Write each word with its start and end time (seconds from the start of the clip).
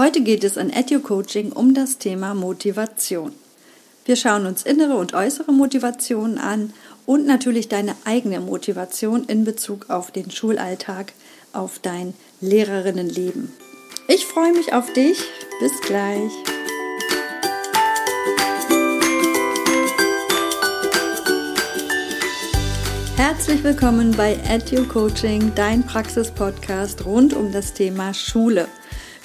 Heute 0.00 0.22
geht 0.22 0.44
es 0.44 0.56
in 0.56 0.70
EduCoaching 0.70 1.52
um 1.52 1.74
das 1.74 1.98
Thema 1.98 2.32
Motivation. 2.32 3.32
Wir 4.06 4.16
schauen 4.16 4.46
uns 4.46 4.62
innere 4.62 4.94
und 4.96 5.12
äußere 5.12 5.52
Motivation 5.52 6.38
an 6.38 6.72
und 7.04 7.26
natürlich 7.26 7.68
deine 7.68 7.94
eigene 8.06 8.40
Motivation 8.40 9.24
in 9.24 9.44
Bezug 9.44 9.90
auf 9.90 10.10
den 10.10 10.30
Schulalltag, 10.30 11.12
auf 11.52 11.80
dein 11.80 12.14
Lehrerinnenleben. 12.40 13.52
Ich 14.08 14.24
freue 14.24 14.54
mich 14.54 14.72
auf 14.72 14.90
dich. 14.94 15.22
Bis 15.60 15.78
gleich. 15.82 16.32
Herzlich 23.18 23.62
willkommen 23.62 24.12
bei 24.16 24.38
EduCoaching, 24.48 25.52
dein 25.54 25.84
Praxis-Podcast 25.84 27.04
rund 27.04 27.34
um 27.34 27.52
das 27.52 27.74
Thema 27.74 28.14
Schule. 28.14 28.66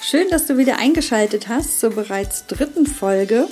Schön, 0.08 0.28
dass 0.30 0.46
du 0.46 0.56
wieder 0.56 0.78
eingeschaltet 0.78 1.48
hast 1.48 1.80
zur 1.80 1.90
bereits 1.90 2.46
dritten 2.46 2.86
Folge. 2.86 3.48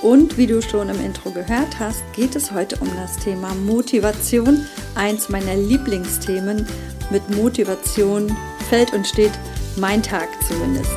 Und 0.00 0.38
wie 0.38 0.46
du 0.46 0.62
schon 0.62 0.88
im 0.88 1.04
Intro 1.04 1.32
gehört 1.32 1.80
hast, 1.80 2.04
geht 2.14 2.36
es 2.36 2.52
heute 2.52 2.76
um 2.76 2.88
das 2.94 3.16
Thema 3.16 3.52
Motivation, 3.54 4.64
eins 4.94 5.30
meiner 5.30 5.56
Lieblingsthemen. 5.56 6.64
Mit 7.10 7.28
Motivation 7.30 8.36
fällt 8.68 8.92
und 8.92 9.04
steht 9.04 9.32
mein 9.78 10.00
Tag 10.00 10.28
zumindest. 10.46 10.92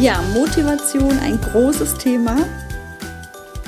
Ja, 0.00 0.20
Motivation, 0.34 1.16
ein 1.20 1.40
großes 1.40 1.98
Thema. 1.98 2.36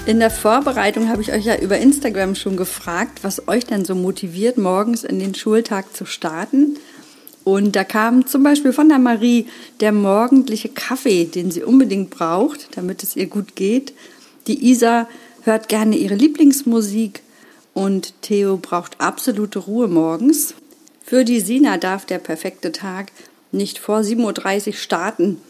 In 0.07 0.19
der 0.19 0.33
Vorbereitung 0.33 1.09
habe 1.09 1.23
ich 1.23 1.33
euch 1.33 1.45
ja 1.45 1.55
über 1.55 1.79
Instagram 1.79 2.35
schon 2.35 2.57
gefragt, 2.57 3.21
was 3.23 3.47
euch 3.47 3.65
denn 3.65 3.85
so 3.85 3.95
motiviert, 3.95 4.59
morgens 4.59 5.05
in 5.05 5.21
den 5.21 5.37
Schultag 5.37 5.95
zu 5.95 6.05
starten. 6.05 6.77
Und 7.45 7.75
da 7.75 7.85
kam 7.85 8.27
zum 8.27 8.43
Beispiel 8.43 8.73
von 8.73 8.89
der 8.89 8.99
Marie 8.99 9.47
der 9.81 9.93
morgendliche 9.93 10.69
Kaffee, 10.69 11.25
den 11.25 11.51
sie 11.51 11.63
unbedingt 11.63 12.11
braucht, 12.11 12.77
damit 12.77 13.03
es 13.03 13.17
ihr 13.17 13.27
gut 13.27 13.57
geht. 13.57 13.95
Die 14.47 14.71
Isa 14.71 15.09
hört 15.43 15.69
gerne 15.69 15.97
ihre 15.97 16.15
Lieblingsmusik 16.15 17.23
und 17.73 18.15
Theo 18.23 18.59
braucht 18.59 19.01
absolute 19.01 19.59
Ruhe 19.61 19.89
morgens. 19.89 20.55
Für 21.03 21.25
die 21.25 21.41
Sina 21.41 21.79
darf 21.79 22.05
der 22.05 22.19
perfekte 22.19 22.73
Tag 22.73 23.11
nicht 23.53 23.79
vor 23.79 24.01
7.30 24.01 24.67
Uhr 24.69 24.73
starten. 24.75 25.41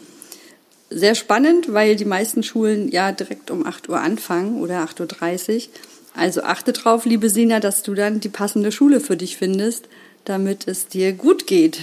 Sehr 0.89 1.15
spannend, 1.15 1.71
weil 1.73 1.95
die 1.95 2.05
meisten 2.05 2.41
Schulen 2.41 2.89
ja 2.89 3.11
direkt 3.11 3.51
um 3.51 3.65
8 3.65 3.89
Uhr 3.89 3.99
anfangen 3.99 4.59
oder 4.61 4.83
8.30 4.83 5.55
Uhr. 5.55 5.61
Also 6.13 6.41
achte 6.41 6.73
drauf, 6.73 7.05
liebe 7.05 7.29
Sina, 7.29 7.59
dass 7.59 7.83
du 7.83 7.93
dann 7.93 8.19
die 8.19 8.29
passende 8.29 8.71
Schule 8.71 8.99
für 8.99 9.15
dich 9.15 9.37
findest 9.37 9.87
damit 10.25 10.67
es 10.67 10.87
dir 10.87 11.13
gut 11.13 11.47
geht. 11.47 11.79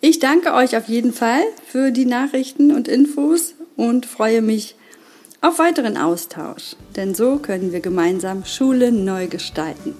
Ich 0.00 0.18
danke 0.18 0.52
euch 0.52 0.76
auf 0.76 0.88
jeden 0.88 1.12
Fall 1.12 1.42
für 1.66 1.90
die 1.90 2.04
Nachrichten 2.04 2.72
und 2.72 2.88
Infos 2.88 3.54
und 3.76 4.06
freue 4.06 4.42
mich 4.42 4.76
auf 5.40 5.58
weiteren 5.58 5.96
Austausch, 5.96 6.76
denn 6.96 7.14
so 7.14 7.36
können 7.36 7.72
wir 7.72 7.80
gemeinsam 7.80 8.44
Schule 8.44 8.92
neu 8.92 9.26
gestalten. 9.26 9.94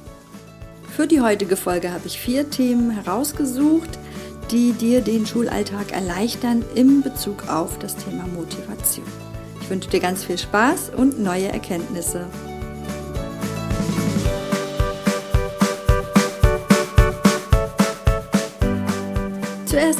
Für 0.94 1.06
die 1.06 1.20
heutige 1.20 1.56
Folge 1.56 1.92
habe 1.92 2.06
ich 2.06 2.18
vier 2.18 2.48
Themen 2.50 2.90
herausgesucht, 2.90 3.90
die 4.50 4.72
dir 4.72 5.00
den 5.00 5.26
Schulalltag 5.26 5.92
erleichtern 5.92 6.64
in 6.74 7.02
Bezug 7.02 7.48
auf 7.48 7.78
das 7.78 7.96
Thema 7.96 8.26
Motivation. 8.26 9.06
Ich 9.60 9.70
wünsche 9.70 9.90
dir 9.90 10.00
ganz 10.00 10.24
viel 10.24 10.38
Spaß 10.38 10.92
und 10.96 11.18
neue 11.18 11.48
Erkenntnisse. 11.48 12.26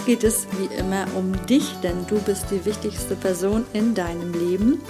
Geht 0.06 0.22
es 0.22 0.46
wie 0.58 0.74
immer 0.74 1.06
um 1.16 1.32
dich, 1.46 1.64
denn 1.82 2.06
du 2.06 2.18
bist 2.18 2.46
die 2.50 2.64
wichtigste 2.66 3.16
Person 3.16 3.64
in 3.72 3.94
deinem 3.94 4.34
Leben. 4.34 4.82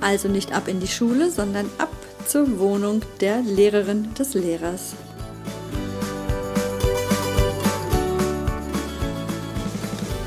Also 0.00 0.28
nicht 0.28 0.52
ab 0.52 0.66
in 0.66 0.80
die 0.80 0.88
Schule, 0.88 1.30
sondern 1.30 1.66
ab 1.76 1.90
zur 2.26 2.58
Wohnung 2.58 3.02
der 3.20 3.42
Lehrerin 3.42 4.14
des 4.14 4.32
Lehrers. 4.32 4.94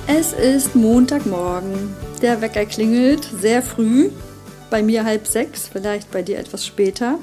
Es 0.07 0.33
ist 0.33 0.75
Montagmorgen. 0.75 1.95
Der 2.21 2.41
Wecker 2.41 2.65
klingelt 2.65 3.27
sehr 3.41 3.63
früh, 3.63 4.11
bei 4.69 4.83
mir 4.83 5.05
halb 5.05 5.25
sechs, 5.25 5.67
vielleicht 5.67 6.11
bei 6.11 6.21
dir 6.21 6.37
etwas 6.37 6.67
später. 6.67 7.17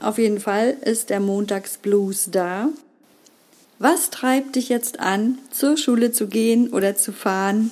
Auf 0.00 0.16
jeden 0.16 0.40
Fall 0.40 0.76
ist 0.82 1.10
der 1.10 1.20
Montagsblues 1.20 2.30
da. 2.30 2.68
Was 3.80 4.10
treibt 4.10 4.56
dich 4.56 4.68
jetzt 4.68 4.98
an, 4.98 5.38
zur 5.52 5.76
Schule 5.76 6.10
zu 6.10 6.26
gehen 6.26 6.70
oder 6.70 6.96
zu 6.96 7.12
fahren? 7.12 7.70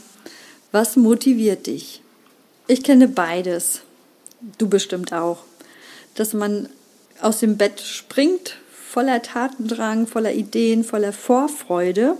Was 0.70 0.94
motiviert 0.94 1.66
dich? 1.66 2.00
Ich 2.68 2.84
kenne 2.84 3.08
beides. 3.08 3.80
Du 4.58 4.68
bestimmt 4.68 5.12
auch. 5.12 5.38
Dass 6.14 6.32
man 6.32 6.68
aus 7.20 7.40
dem 7.40 7.56
Bett 7.56 7.80
springt, 7.80 8.56
voller 8.70 9.20
Tatendrang, 9.20 10.06
voller 10.06 10.32
Ideen, 10.32 10.84
voller 10.84 11.12
Vorfreude. 11.12 12.16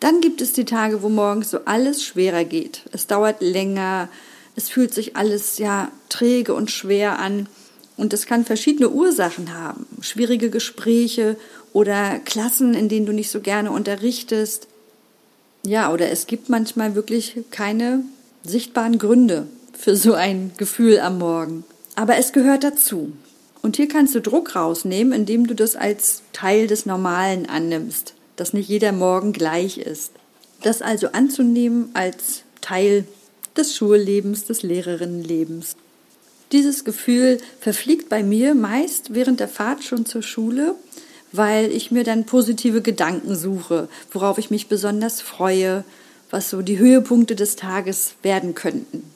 Dann 0.00 0.20
gibt 0.20 0.40
es 0.40 0.52
die 0.52 0.64
Tage, 0.64 1.02
wo 1.02 1.08
morgens 1.08 1.50
so 1.50 1.60
alles 1.66 2.02
schwerer 2.02 2.44
geht. 2.44 2.82
Es 2.90 3.06
dauert 3.06 3.40
länger, 3.40 4.08
es 4.56 4.68
fühlt 4.68 4.92
sich 4.92 5.14
alles 5.14 5.58
ja 5.58 5.92
träge 6.08 6.52
und 6.52 6.72
schwer 6.72 7.20
an. 7.20 7.48
Und 7.96 8.12
es 8.12 8.26
kann 8.26 8.44
verschiedene 8.44 8.90
Ursachen 8.90 9.54
haben. 9.54 9.86
Schwierige 10.00 10.50
Gespräche 10.50 11.36
oder 11.76 12.20
Klassen, 12.20 12.72
in 12.72 12.88
denen 12.88 13.04
du 13.04 13.12
nicht 13.12 13.30
so 13.30 13.40
gerne 13.40 13.70
unterrichtest. 13.70 14.66
Ja, 15.62 15.92
oder 15.92 16.10
es 16.10 16.26
gibt 16.26 16.48
manchmal 16.48 16.94
wirklich 16.94 17.36
keine 17.50 18.00
sichtbaren 18.42 18.96
Gründe 18.96 19.46
für 19.74 19.94
so 19.94 20.14
ein 20.14 20.52
Gefühl 20.56 20.98
am 21.00 21.18
Morgen. 21.18 21.64
Aber 21.94 22.16
es 22.16 22.32
gehört 22.32 22.64
dazu. 22.64 23.12
Und 23.60 23.76
hier 23.76 23.88
kannst 23.88 24.14
du 24.14 24.22
Druck 24.22 24.56
rausnehmen, 24.56 25.12
indem 25.12 25.46
du 25.46 25.54
das 25.54 25.76
als 25.76 26.22
Teil 26.32 26.66
des 26.66 26.86
Normalen 26.86 27.44
annimmst, 27.44 28.14
dass 28.36 28.54
nicht 28.54 28.70
jeder 28.70 28.92
Morgen 28.92 29.34
gleich 29.34 29.76
ist. 29.76 30.12
Das 30.62 30.80
also 30.80 31.08
anzunehmen 31.08 31.90
als 31.92 32.40
Teil 32.62 33.04
des 33.54 33.76
Schullebens, 33.76 34.46
des 34.46 34.62
Lehrerinnenlebens. 34.62 35.76
Dieses 36.52 36.84
Gefühl 36.84 37.36
verfliegt 37.60 38.08
bei 38.08 38.22
mir 38.22 38.54
meist 38.54 39.12
während 39.12 39.40
der 39.40 39.48
Fahrt 39.48 39.84
schon 39.84 40.06
zur 40.06 40.22
Schule 40.22 40.74
weil 41.36 41.70
ich 41.72 41.90
mir 41.90 42.04
dann 42.04 42.24
positive 42.24 42.82
Gedanken 42.82 43.34
suche, 43.34 43.88
worauf 44.12 44.38
ich 44.38 44.50
mich 44.50 44.68
besonders 44.68 45.20
freue, 45.20 45.84
was 46.30 46.50
so 46.50 46.62
die 46.62 46.78
Höhepunkte 46.78 47.36
des 47.36 47.56
Tages 47.56 48.14
werden 48.22 48.54
könnten. 48.54 49.10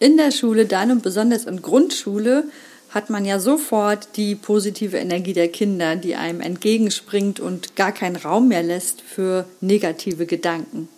In 0.00 0.16
der 0.16 0.30
Schule 0.30 0.66
dann 0.66 0.90
und 0.90 1.02
besonders 1.02 1.44
in 1.44 1.62
Grundschule 1.62 2.44
hat 2.90 3.10
man 3.10 3.24
ja 3.24 3.38
sofort 3.38 4.16
die 4.16 4.34
positive 4.34 4.96
Energie 4.96 5.32
der 5.32 5.48
Kinder, 5.48 5.96
die 5.96 6.16
einem 6.16 6.40
entgegenspringt 6.40 7.40
und 7.40 7.76
gar 7.76 7.92
keinen 7.92 8.16
Raum 8.16 8.48
mehr 8.48 8.62
lässt 8.62 9.02
für 9.02 9.44
negative 9.60 10.26
Gedanken. 10.26 10.88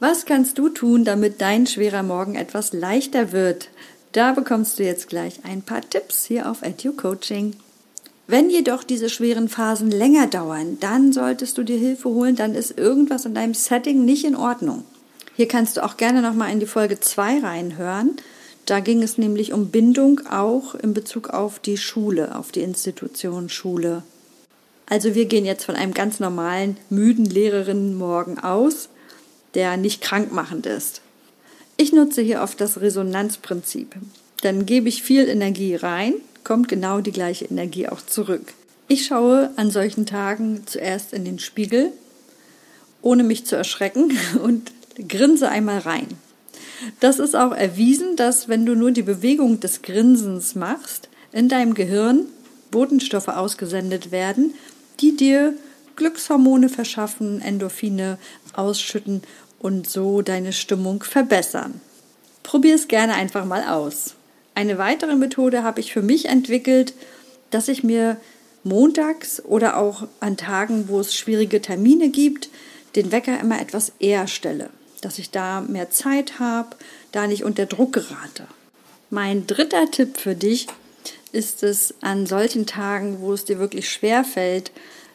Was 0.00 0.26
kannst 0.26 0.58
du 0.58 0.68
tun, 0.68 1.04
damit 1.04 1.40
dein 1.40 1.66
schwerer 1.66 2.02
Morgen 2.02 2.34
etwas 2.34 2.72
leichter 2.72 3.32
wird? 3.32 3.68
Da 4.12 4.32
bekommst 4.32 4.78
du 4.78 4.84
jetzt 4.84 5.08
gleich 5.08 5.40
ein 5.44 5.62
paar 5.62 5.80
Tipps 5.80 6.26
hier 6.26 6.50
auf 6.50 6.62
Edu 6.62 6.92
Coaching. 6.92 7.56
Wenn 8.26 8.48
jedoch 8.48 8.84
diese 8.84 9.10
schweren 9.10 9.48
Phasen 9.48 9.90
länger 9.90 10.26
dauern, 10.26 10.78
dann 10.80 11.12
solltest 11.12 11.58
du 11.58 11.62
dir 11.62 11.76
Hilfe 11.76 12.08
holen, 12.08 12.36
dann 12.36 12.54
ist 12.54 12.78
irgendwas 12.78 13.26
in 13.26 13.34
deinem 13.34 13.52
Setting 13.52 14.04
nicht 14.04 14.24
in 14.24 14.34
Ordnung. 14.34 14.84
Hier 15.36 15.46
kannst 15.46 15.76
du 15.76 15.84
auch 15.84 15.96
gerne 15.96 16.22
nochmal 16.22 16.50
in 16.50 16.60
die 16.60 16.66
Folge 16.66 16.98
2 17.00 17.40
reinhören. 17.40 18.16
Da 18.64 18.80
ging 18.80 19.02
es 19.02 19.18
nämlich 19.18 19.52
um 19.52 19.68
Bindung 19.68 20.20
auch 20.30 20.74
in 20.74 20.94
Bezug 20.94 21.30
auf 21.30 21.58
die 21.58 21.76
Schule, 21.76 22.36
auf 22.36 22.50
die 22.50 22.62
Institution 22.62 23.50
Schule. 23.50 24.02
Also 24.86 25.14
wir 25.14 25.26
gehen 25.26 25.44
jetzt 25.44 25.64
von 25.64 25.76
einem 25.76 25.92
ganz 25.92 26.18
normalen, 26.18 26.78
müden 26.88 27.26
Lehrerinnenmorgen 27.26 28.38
aus, 28.38 28.88
der 29.54 29.76
nicht 29.76 30.00
krankmachend 30.00 30.64
ist. 30.64 31.02
Ich 31.76 31.92
nutze 31.92 32.22
hier 32.22 32.40
oft 32.40 32.60
das 32.60 32.80
Resonanzprinzip. 32.80 33.96
Dann 34.42 34.64
gebe 34.64 34.88
ich 34.88 35.02
viel 35.02 35.28
Energie 35.28 35.74
rein, 35.74 36.14
kommt 36.44 36.68
genau 36.68 37.00
die 37.00 37.12
gleiche 37.12 37.46
Energie 37.46 37.88
auch 37.88 38.00
zurück. 38.02 38.52
Ich 38.86 39.06
schaue 39.06 39.50
an 39.56 39.70
solchen 39.70 40.06
Tagen 40.06 40.62
zuerst 40.66 41.12
in 41.12 41.24
den 41.24 41.38
Spiegel, 41.38 41.92
ohne 43.02 43.24
mich 43.24 43.46
zu 43.46 43.56
erschrecken 43.56 44.16
und 44.42 44.70
grinse 45.08 45.48
einmal 45.48 45.78
rein. 45.78 46.06
Das 47.00 47.18
ist 47.18 47.34
auch 47.34 47.52
erwiesen, 47.52 48.16
dass 48.16 48.48
wenn 48.48 48.66
du 48.66 48.74
nur 48.74 48.90
die 48.90 49.02
Bewegung 49.02 49.60
des 49.60 49.82
Grinsens 49.82 50.54
machst, 50.54 51.08
in 51.32 51.48
deinem 51.48 51.74
Gehirn 51.74 52.26
Botenstoffe 52.70 53.28
ausgesendet 53.28 54.10
werden, 54.10 54.54
die 55.00 55.16
dir 55.16 55.54
Glückshormone 55.96 56.68
verschaffen, 56.68 57.40
Endorphine 57.40 58.18
ausschütten 58.52 59.22
und 59.58 59.88
so 59.88 60.22
deine 60.22 60.52
Stimmung 60.52 61.02
verbessern. 61.02 61.80
Probier 62.42 62.74
es 62.74 62.88
gerne 62.88 63.14
einfach 63.14 63.44
mal 63.44 63.64
aus. 63.64 64.14
Eine 64.54 64.78
weitere 64.78 65.16
Methode 65.16 65.62
habe 65.62 65.80
ich 65.80 65.92
für 65.92 66.02
mich 66.02 66.26
entwickelt, 66.26 66.94
dass 67.50 67.68
ich 67.68 67.82
mir 67.82 68.16
montags 68.62 69.44
oder 69.44 69.76
auch 69.76 70.06
an 70.20 70.36
Tagen, 70.36 70.88
wo 70.88 71.00
es 71.00 71.14
schwierige 71.14 71.60
Termine 71.60 72.08
gibt, 72.08 72.48
den 72.96 73.12
Wecker 73.12 73.38
immer 73.40 73.60
etwas 73.60 73.92
eher 73.98 74.26
stelle, 74.26 74.70
dass 75.00 75.18
ich 75.18 75.30
da 75.30 75.60
mehr 75.60 75.90
Zeit 75.90 76.38
habe, 76.38 76.76
da 77.12 77.26
nicht 77.26 77.44
unter 77.44 77.66
Druck 77.66 77.92
gerate. 77.92 78.46
Mein 79.10 79.46
dritter 79.46 79.90
Tipp 79.90 80.18
für 80.18 80.34
dich 80.34 80.66
ist 81.32 81.62
es 81.62 81.94
an 82.00 82.26
solchen 82.26 82.66
Tagen, 82.66 83.20
wo 83.20 83.32
es 83.32 83.44
dir 83.44 83.58
wirklich 83.58 83.90
schwer 83.90 84.24
fällt, 84.24 84.70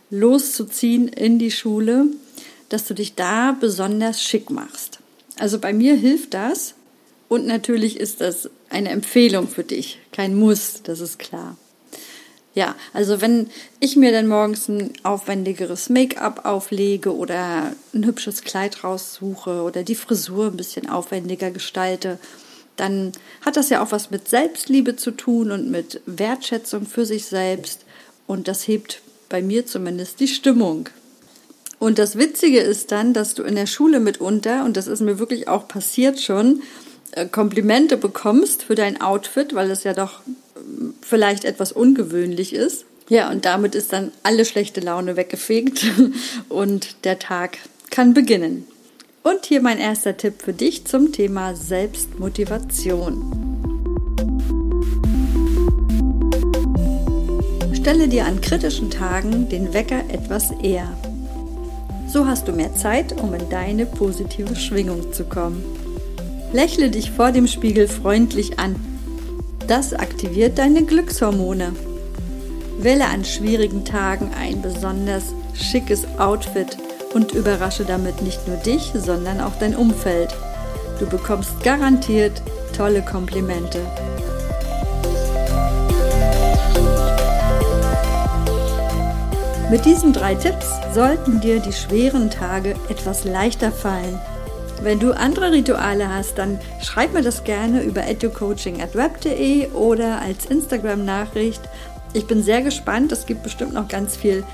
loszuziehen 0.10 1.08
in 1.08 1.40
die 1.40 1.52
Schule, 1.52 2.08
dass 2.68 2.86
du 2.86 2.94
dich 2.94 3.16
da 3.16 3.54
besonders 3.60 4.22
schick 4.22 4.50
machst. 4.50 5.00
Also 5.38 5.60
bei 5.60 5.72
mir 5.74 5.96
hilft 5.96 6.34
das 6.34 6.76
und 7.30 7.46
natürlich 7.46 8.00
ist 8.00 8.20
das 8.20 8.50
eine 8.70 8.90
Empfehlung 8.90 9.48
für 9.48 9.64
dich, 9.64 10.00
kein 10.12 10.36
Muss, 10.36 10.81
das 10.84 11.00
ist 11.00 11.20
klar. 11.20 11.56
Ja, 12.56 12.76
also 12.92 13.22
wenn 13.22 13.50
ich 13.80 13.96
mir 13.96 14.12
dann 14.12 14.28
morgens 14.28 14.68
ein 14.68 14.92
aufwendigeres 15.04 15.88
Make-up 15.90 16.46
auflege 16.46 17.16
oder 17.16 17.74
ein 17.94 18.06
hübsches 18.06 18.42
Kleid 18.42 18.84
raussuche 18.84 19.62
oder 19.62 19.84
die 19.84 19.96
Frisur 19.96 20.48
ein 20.48 20.58
bisschen 20.58 20.90
aufwendiger 20.90 21.52
gestalte, 21.52 22.18
dann 22.76 23.12
hat 23.46 23.56
das 23.56 23.70
ja 23.70 23.84
auch 23.84 23.92
was 23.92 24.10
mit 24.10 24.28
Selbstliebe 24.28 24.96
zu 24.96 25.12
tun 25.12 25.52
und 25.52 25.70
mit 25.70 26.02
Wertschätzung 26.06 26.88
für 26.88 27.06
sich 27.06 27.26
selbst 27.26 27.86
und 28.26 28.48
das 28.48 28.68
hebt 28.68 29.02
bei 29.30 29.42
mir 29.42 29.66
zumindest 29.66 30.20
die 30.20 30.28
Stimmung. 30.28 30.90
Und 31.78 32.00
das 32.00 32.18
Witzige 32.18 32.60
ist 32.60 32.92
dann, 32.92 33.14
dass 33.14 33.36
du 33.36 33.44
in 33.44 33.56
der 33.56 33.68
Schule 33.68 34.00
mitunter, 34.00 34.66
und 34.66 34.76
das 34.76 34.88
ist 34.88 35.00
mir 35.00 35.18
wirklich 35.20 35.48
auch 35.48 35.68
passiert 35.68 36.20
schon, 36.20 36.62
Komplimente 37.32 37.98
bekommst 37.98 38.64
für 38.64 38.76
dein 38.76 39.02
Outfit, 39.02 39.56
weil 39.56 39.72
es 39.72 39.84
ja 39.84 39.94
doch 39.94 40.22
ähm, 40.56 40.94
vielleicht 41.02 41.46
etwas 41.46 41.72
ungewöhnlich 41.72 42.54
ist. 42.54 42.86
Ja, 43.10 43.32
und 43.32 43.46
damit 43.46 43.74
ist 43.74 43.92
dann 43.92 44.12
alle 44.22 44.46
schlechte 44.46 44.82
Laune 44.82 45.16
weggefegt 45.16 45.86
und 46.50 47.06
der 47.06 47.18
Tag 47.18 47.58
kann 47.90 48.14
beginnen. 48.14 48.68
Und 49.24 49.46
hier 49.46 49.62
mein 49.62 49.80
erster 49.80 50.16
Tipp 50.16 50.42
für 50.44 50.54
dich 50.54 50.86
zum 50.86 51.12
Thema 51.12 51.56
Selbstmotivation. 51.56 53.50
Stelle 57.74 58.08
dir 58.08 58.26
an 58.26 58.40
kritischen 58.40 58.92
Tagen 58.92 59.50
den 59.50 59.74
Wecker 59.74 60.04
etwas 60.10 60.52
eher. 60.62 60.96
So 62.08 62.28
hast 62.28 62.48
du 62.48 62.52
mehr 62.52 62.76
Zeit, 62.76 63.20
um 63.22 63.34
in 63.34 63.50
deine 63.50 63.86
positive 63.86 64.56
Schwingung 64.56 65.12
zu 65.12 65.24
kommen. 65.24 65.64
Lächle 66.51 66.90
dich 66.90 67.12
vor 67.12 67.31
dem 67.31 67.46
Spiegel 67.46 67.88
freundlich 67.88 68.57
an. 68.57 68.75
Das 69.68 69.94
aktiviert 69.94 70.57
deine 70.57 70.84
Glückshormone. 70.84 71.74
Wähle 72.80 73.06
an 73.06 73.24
schwierigen 73.24 73.86
Tagen 73.86 74.31
ein 74.40 74.62
besonders 74.63 75.25
schickes 75.54 76.07
Outfit 76.18 76.78
und 77.13 77.34
überrasche 77.34 77.86
damit 77.86 78.24
nicht 78.24 78.48
nur 78.48 78.57
dich, 78.57 78.92
sondern 78.96 79.42
auch 79.42 79.60
dein 79.60 79.75
Umfeld. 79.75 80.36
Du 81.00 81.06
bekommst 81.06 81.62
garantiert 81.63 82.42
tolle 82.75 83.04
Komplimente. 83.04 83.80
Mit 89.69 89.86
diesen 89.86 90.13
drei 90.13 90.34
Tipps 90.34 90.66
sollten 90.95 91.42
dir 91.42 91.60
die 91.60 91.74
schweren 91.74 92.31
Tage 92.31 92.75
etwas 92.90 93.24
leichter 93.24 93.72
fallen. 93.72 94.19
Wenn 94.81 95.00
du 95.00 95.12
andere 95.12 95.52
Rituale 95.52 96.10
hast, 96.10 96.38
dann 96.38 96.58
schreib 96.81 97.14
mir 97.14 97.22
das 97.22 97.44
gerne 97.44 97.84
über 97.84 98.08
educoaching.web.de 98.08 99.68
oder 99.72 100.22
als 100.22 100.46
Instagram-Nachricht. 100.46 101.62
Ich 102.14 102.26
bin 102.28 102.42
sehr 102.44 102.62
gespannt. 102.62 103.12
Es 103.12 103.26
gibt 103.26 103.44
bestimmt 103.44 103.74
noch 103.74 103.90
ganz 103.90 104.16
viel 104.16 104.46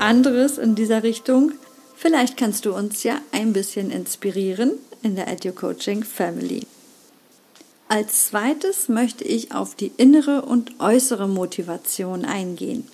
anderes 0.00 0.58
in 0.58 0.74
dieser 0.74 1.04
Richtung. 1.04 1.52
Vielleicht 1.96 2.36
kannst 2.36 2.64
du 2.64 2.74
uns 2.74 3.04
ja 3.04 3.20
ein 3.30 3.52
bisschen 3.52 3.92
inspirieren 3.92 4.72
in 5.02 5.14
der 5.14 5.28
EduCoaching 5.28 6.02
Family. 6.02 6.66
Als 7.88 8.26
zweites 8.26 8.88
möchte 8.88 9.24
ich 9.24 9.54
auf 9.54 9.76
die 9.76 9.92
innere 9.96 10.42
und 10.42 10.80
äußere 10.80 11.28
Motivation 11.28 12.24
eingehen. 12.24 12.86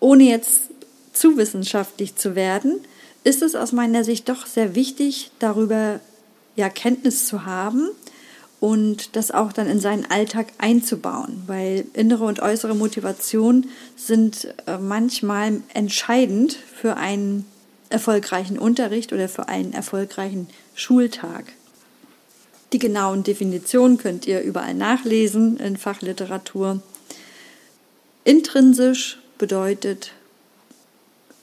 Ohne 0.00 0.24
jetzt 0.24 0.70
zu 1.12 1.36
wissenschaftlich 1.36 2.16
zu 2.16 2.34
werden, 2.34 2.80
ist 3.24 3.42
es 3.42 3.54
aus 3.54 3.72
meiner 3.72 4.04
Sicht 4.04 4.28
doch 4.28 4.46
sehr 4.46 4.74
wichtig, 4.74 5.30
darüber 5.38 6.00
ja 6.56 6.68
Kenntnis 6.68 7.26
zu 7.26 7.46
haben 7.46 7.88
und 8.60 9.16
das 9.16 9.30
auch 9.30 9.52
dann 9.52 9.66
in 9.66 9.80
seinen 9.80 10.10
Alltag 10.10 10.48
einzubauen, 10.58 11.42
weil 11.46 11.86
innere 11.94 12.24
und 12.24 12.40
äußere 12.40 12.74
Motivation 12.74 13.66
sind 13.96 14.54
äh, 14.66 14.78
manchmal 14.78 15.62
entscheidend 15.72 16.54
für 16.54 16.96
einen 16.96 17.46
erfolgreichen 17.88 18.58
Unterricht 18.58 19.12
oder 19.12 19.28
für 19.28 19.48
einen 19.48 19.72
erfolgreichen 19.72 20.48
Schultag. 20.74 21.52
Die 22.72 22.78
genauen 22.78 23.22
Definitionen 23.22 23.98
könnt 23.98 24.26
ihr 24.26 24.42
überall 24.42 24.74
nachlesen 24.74 25.58
in 25.58 25.76
Fachliteratur. 25.76 26.82
Intrinsisch 28.24 29.18
bedeutet 29.38 30.12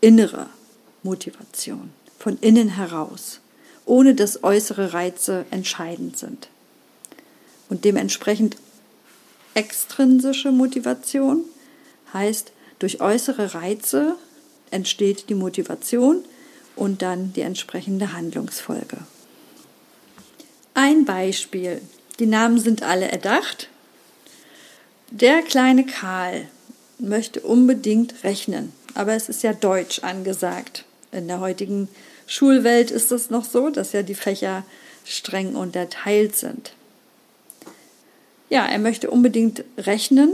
innere 0.01 0.47
Motivation, 1.03 1.91
von 2.19 2.37
innen 2.39 2.69
heraus, 2.69 3.39
ohne 3.85 4.15
dass 4.15 4.43
äußere 4.43 4.93
Reize 4.93 5.45
entscheidend 5.51 6.17
sind. 6.17 6.49
Und 7.69 7.85
dementsprechend 7.85 8.57
extrinsische 9.53 10.51
Motivation 10.51 11.43
heißt, 12.13 12.51
durch 12.79 13.01
äußere 13.01 13.53
Reize 13.53 14.15
entsteht 14.71 15.29
die 15.29 15.35
Motivation 15.35 16.23
und 16.75 17.01
dann 17.01 17.33
die 17.33 17.41
entsprechende 17.41 18.13
Handlungsfolge. 18.13 18.97
Ein 20.73 21.05
Beispiel. 21.05 21.81
Die 22.19 22.25
Namen 22.25 22.59
sind 22.59 22.83
alle 22.83 23.11
erdacht. 23.11 23.69
Der 25.09 25.41
kleine 25.41 25.85
Karl 25.85 26.47
möchte 26.97 27.41
unbedingt 27.41 28.23
rechnen, 28.23 28.71
aber 28.93 29.13
es 29.13 29.27
ist 29.27 29.43
ja 29.43 29.53
Deutsch 29.53 29.99
angesagt. 29.99 30.85
In 31.11 31.27
der 31.27 31.39
heutigen 31.39 31.89
Schulwelt 32.27 32.91
ist 32.91 33.11
es 33.11 33.29
noch 33.29 33.43
so, 33.43 33.69
dass 33.69 33.91
ja 33.91 34.03
die 34.03 34.15
Fächer 34.15 34.63
streng 35.05 35.55
unterteilt 35.55 36.35
sind. 36.35 36.73
Ja, 38.49 38.65
er 38.65 38.79
möchte 38.79 39.09
unbedingt 39.09 39.63
rechnen 39.77 40.33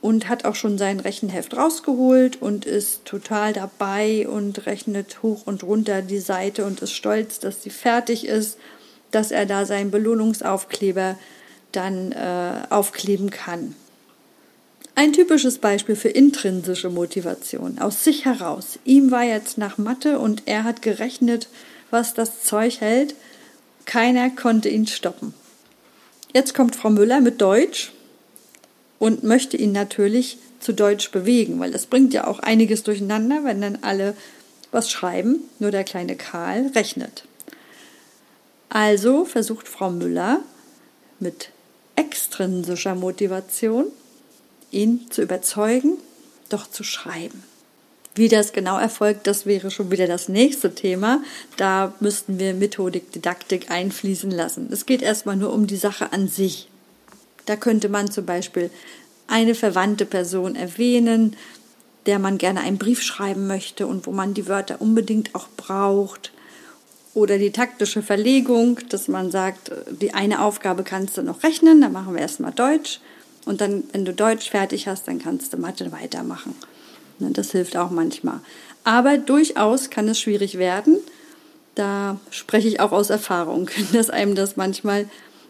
und 0.00 0.28
hat 0.28 0.44
auch 0.44 0.54
schon 0.54 0.78
sein 0.78 1.00
Rechenheft 1.00 1.56
rausgeholt 1.56 2.40
und 2.40 2.64
ist 2.64 3.04
total 3.04 3.52
dabei 3.52 4.28
und 4.28 4.66
rechnet 4.66 5.22
hoch 5.22 5.42
und 5.46 5.62
runter 5.62 6.02
die 6.02 6.20
Seite 6.20 6.64
und 6.64 6.80
ist 6.80 6.92
stolz, 6.92 7.38
dass 7.38 7.62
sie 7.62 7.70
fertig 7.70 8.26
ist, 8.26 8.58
dass 9.10 9.30
er 9.30 9.46
da 9.46 9.66
seinen 9.66 9.90
Belohnungsaufkleber 9.90 11.18
dann 11.72 12.12
äh, 12.12 12.62
aufkleben 12.70 13.30
kann. 13.30 13.74
Ein 15.00 15.14
typisches 15.14 15.56
Beispiel 15.56 15.96
für 15.96 16.10
intrinsische 16.10 16.90
Motivation, 16.90 17.78
aus 17.78 18.04
sich 18.04 18.26
heraus. 18.26 18.78
Ihm 18.84 19.10
war 19.10 19.22
jetzt 19.22 19.56
nach 19.56 19.78
Mathe 19.78 20.18
und 20.18 20.42
er 20.44 20.62
hat 20.62 20.82
gerechnet, 20.82 21.48
was 21.90 22.12
das 22.12 22.42
Zeug 22.42 22.82
hält. 22.82 23.14
Keiner 23.86 24.28
konnte 24.28 24.68
ihn 24.68 24.86
stoppen. 24.86 25.32
Jetzt 26.34 26.52
kommt 26.52 26.76
Frau 26.76 26.90
Müller 26.90 27.22
mit 27.22 27.40
Deutsch 27.40 27.92
und 28.98 29.24
möchte 29.24 29.56
ihn 29.56 29.72
natürlich 29.72 30.36
zu 30.60 30.74
Deutsch 30.74 31.10
bewegen, 31.10 31.58
weil 31.60 31.70
das 31.70 31.86
bringt 31.86 32.12
ja 32.12 32.26
auch 32.26 32.40
einiges 32.40 32.82
durcheinander, 32.82 33.42
wenn 33.42 33.62
dann 33.62 33.78
alle 33.80 34.14
was 34.70 34.90
schreiben, 34.90 35.44
nur 35.60 35.70
der 35.70 35.84
kleine 35.84 36.14
Karl 36.14 36.72
rechnet. 36.74 37.24
Also 38.68 39.24
versucht 39.24 39.66
Frau 39.66 39.88
Müller 39.88 40.40
mit 41.20 41.48
extrinsischer 41.96 42.94
Motivation 42.94 43.86
ihn 44.70 45.06
zu 45.10 45.22
überzeugen, 45.22 45.98
doch 46.48 46.70
zu 46.70 46.82
schreiben. 46.82 47.42
Wie 48.14 48.28
das 48.28 48.52
genau 48.52 48.78
erfolgt, 48.78 49.26
das 49.26 49.46
wäre 49.46 49.70
schon 49.70 49.90
wieder 49.90 50.06
das 50.06 50.28
nächste 50.28 50.74
Thema. 50.74 51.22
Da 51.56 51.94
müssten 52.00 52.38
wir 52.38 52.54
Methodik, 52.54 53.12
Didaktik 53.12 53.70
einfließen 53.70 54.30
lassen. 54.30 54.68
Es 54.72 54.84
geht 54.84 55.00
erstmal 55.02 55.36
nur 55.36 55.52
um 55.52 55.66
die 55.66 55.76
Sache 55.76 56.12
an 56.12 56.26
sich. 56.26 56.68
Da 57.46 57.56
könnte 57.56 57.88
man 57.88 58.10
zum 58.10 58.26
Beispiel 58.26 58.70
eine 59.28 59.54
verwandte 59.54 60.06
Person 60.06 60.56
erwähnen, 60.56 61.36
der 62.06 62.18
man 62.18 62.38
gerne 62.38 62.60
einen 62.60 62.78
Brief 62.78 63.00
schreiben 63.02 63.46
möchte 63.46 63.86
und 63.86 64.06
wo 64.06 64.10
man 64.10 64.34
die 64.34 64.48
Wörter 64.48 64.80
unbedingt 64.80 65.34
auch 65.34 65.46
braucht. 65.56 66.32
Oder 67.14 67.38
die 67.38 67.52
taktische 67.52 68.02
Verlegung, 68.02 68.80
dass 68.88 69.08
man 69.08 69.30
sagt, 69.30 69.70
die 69.90 70.14
eine 70.14 70.42
Aufgabe 70.42 70.82
kannst 70.82 71.16
du 71.16 71.22
noch 71.22 71.42
rechnen, 71.42 71.80
dann 71.80 71.92
machen 71.92 72.14
wir 72.14 72.20
erstmal 72.20 72.52
Deutsch. 72.52 73.00
Und 73.46 73.60
dann, 73.60 73.84
wenn 73.92 74.04
du 74.04 74.12
Deutsch 74.12 74.50
fertig 74.50 74.86
hast, 74.86 75.08
dann 75.08 75.18
kannst 75.18 75.52
du 75.52 75.56
Mathe 75.56 75.92
weitermachen. 75.92 76.54
Ne, 77.18 77.30
das 77.32 77.52
hilft 77.52 77.76
auch 77.76 77.90
manchmal. 77.90 78.40
Aber 78.84 79.18
durchaus 79.18 79.90
kann 79.90 80.08
es 80.08 80.20
schwierig 80.20 80.58
werden. 80.58 80.98
Da 81.74 82.18
spreche 82.30 82.68
ich 82.68 82.80
auch 82.80 82.92
aus 82.92 83.10
Erfahrung, 83.10 83.70
dass 83.92 84.10
einem 84.10 84.34
das 84.34 84.56
manchmal 84.56 85.08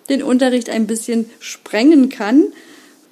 den 0.08 0.22
Unterricht 0.22 0.68
ein 0.68 0.86
bisschen 0.86 1.30
sprengen 1.38 2.08
kann, 2.08 2.44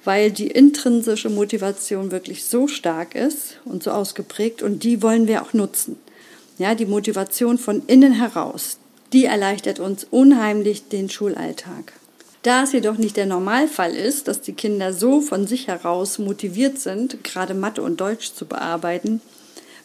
weil 0.03 0.31
die 0.31 0.47
intrinsische 0.47 1.29
Motivation 1.29 2.11
wirklich 2.11 2.45
so 2.45 2.67
stark 2.67 3.15
ist 3.15 3.57
und 3.65 3.83
so 3.83 3.91
ausgeprägt 3.91 4.61
und 4.61 4.83
die 4.83 5.01
wollen 5.01 5.27
wir 5.27 5.41
auch 5.41 5.53
nutzen. 5.53 5.97
Ja, 6.57 6.75
die 6.75 6.85
Motivation 6.85 7.57
von 7.57 7.83
innen 7.87 8.13
heraus, 8.13 8.79
die 9.13 9.25
erleichtert 9.25 9.79
uns 9.79 10.05
unheimlich 10.09 10.89
den 10.89 11.09
Schulalltag. 11.09 11.93
Da 12.41 12.63
es 12.63 12.71
jedoch 12.71 12.97
nicht 12.97 13.17
der 13.17 13.25
Normalfall 13.25 13.93
ist, 13.93 14.29
dass 14.29 14.39
die 14.39 14.53
Kinder 14.53 14.93
so 14.93 15.19
von 15.19 15.45
sich 15.45 15.67
heraus 15.67 16.19
motiviert 16.19 16.79
sind, 16.79 17.21
gerade 17.23 17.53
Mathe 17.53 17.81
und 17.81 17.99
Deutsch 17.99 18.33
zu 18.33 18.45
bearbeiten, 18.45 19.19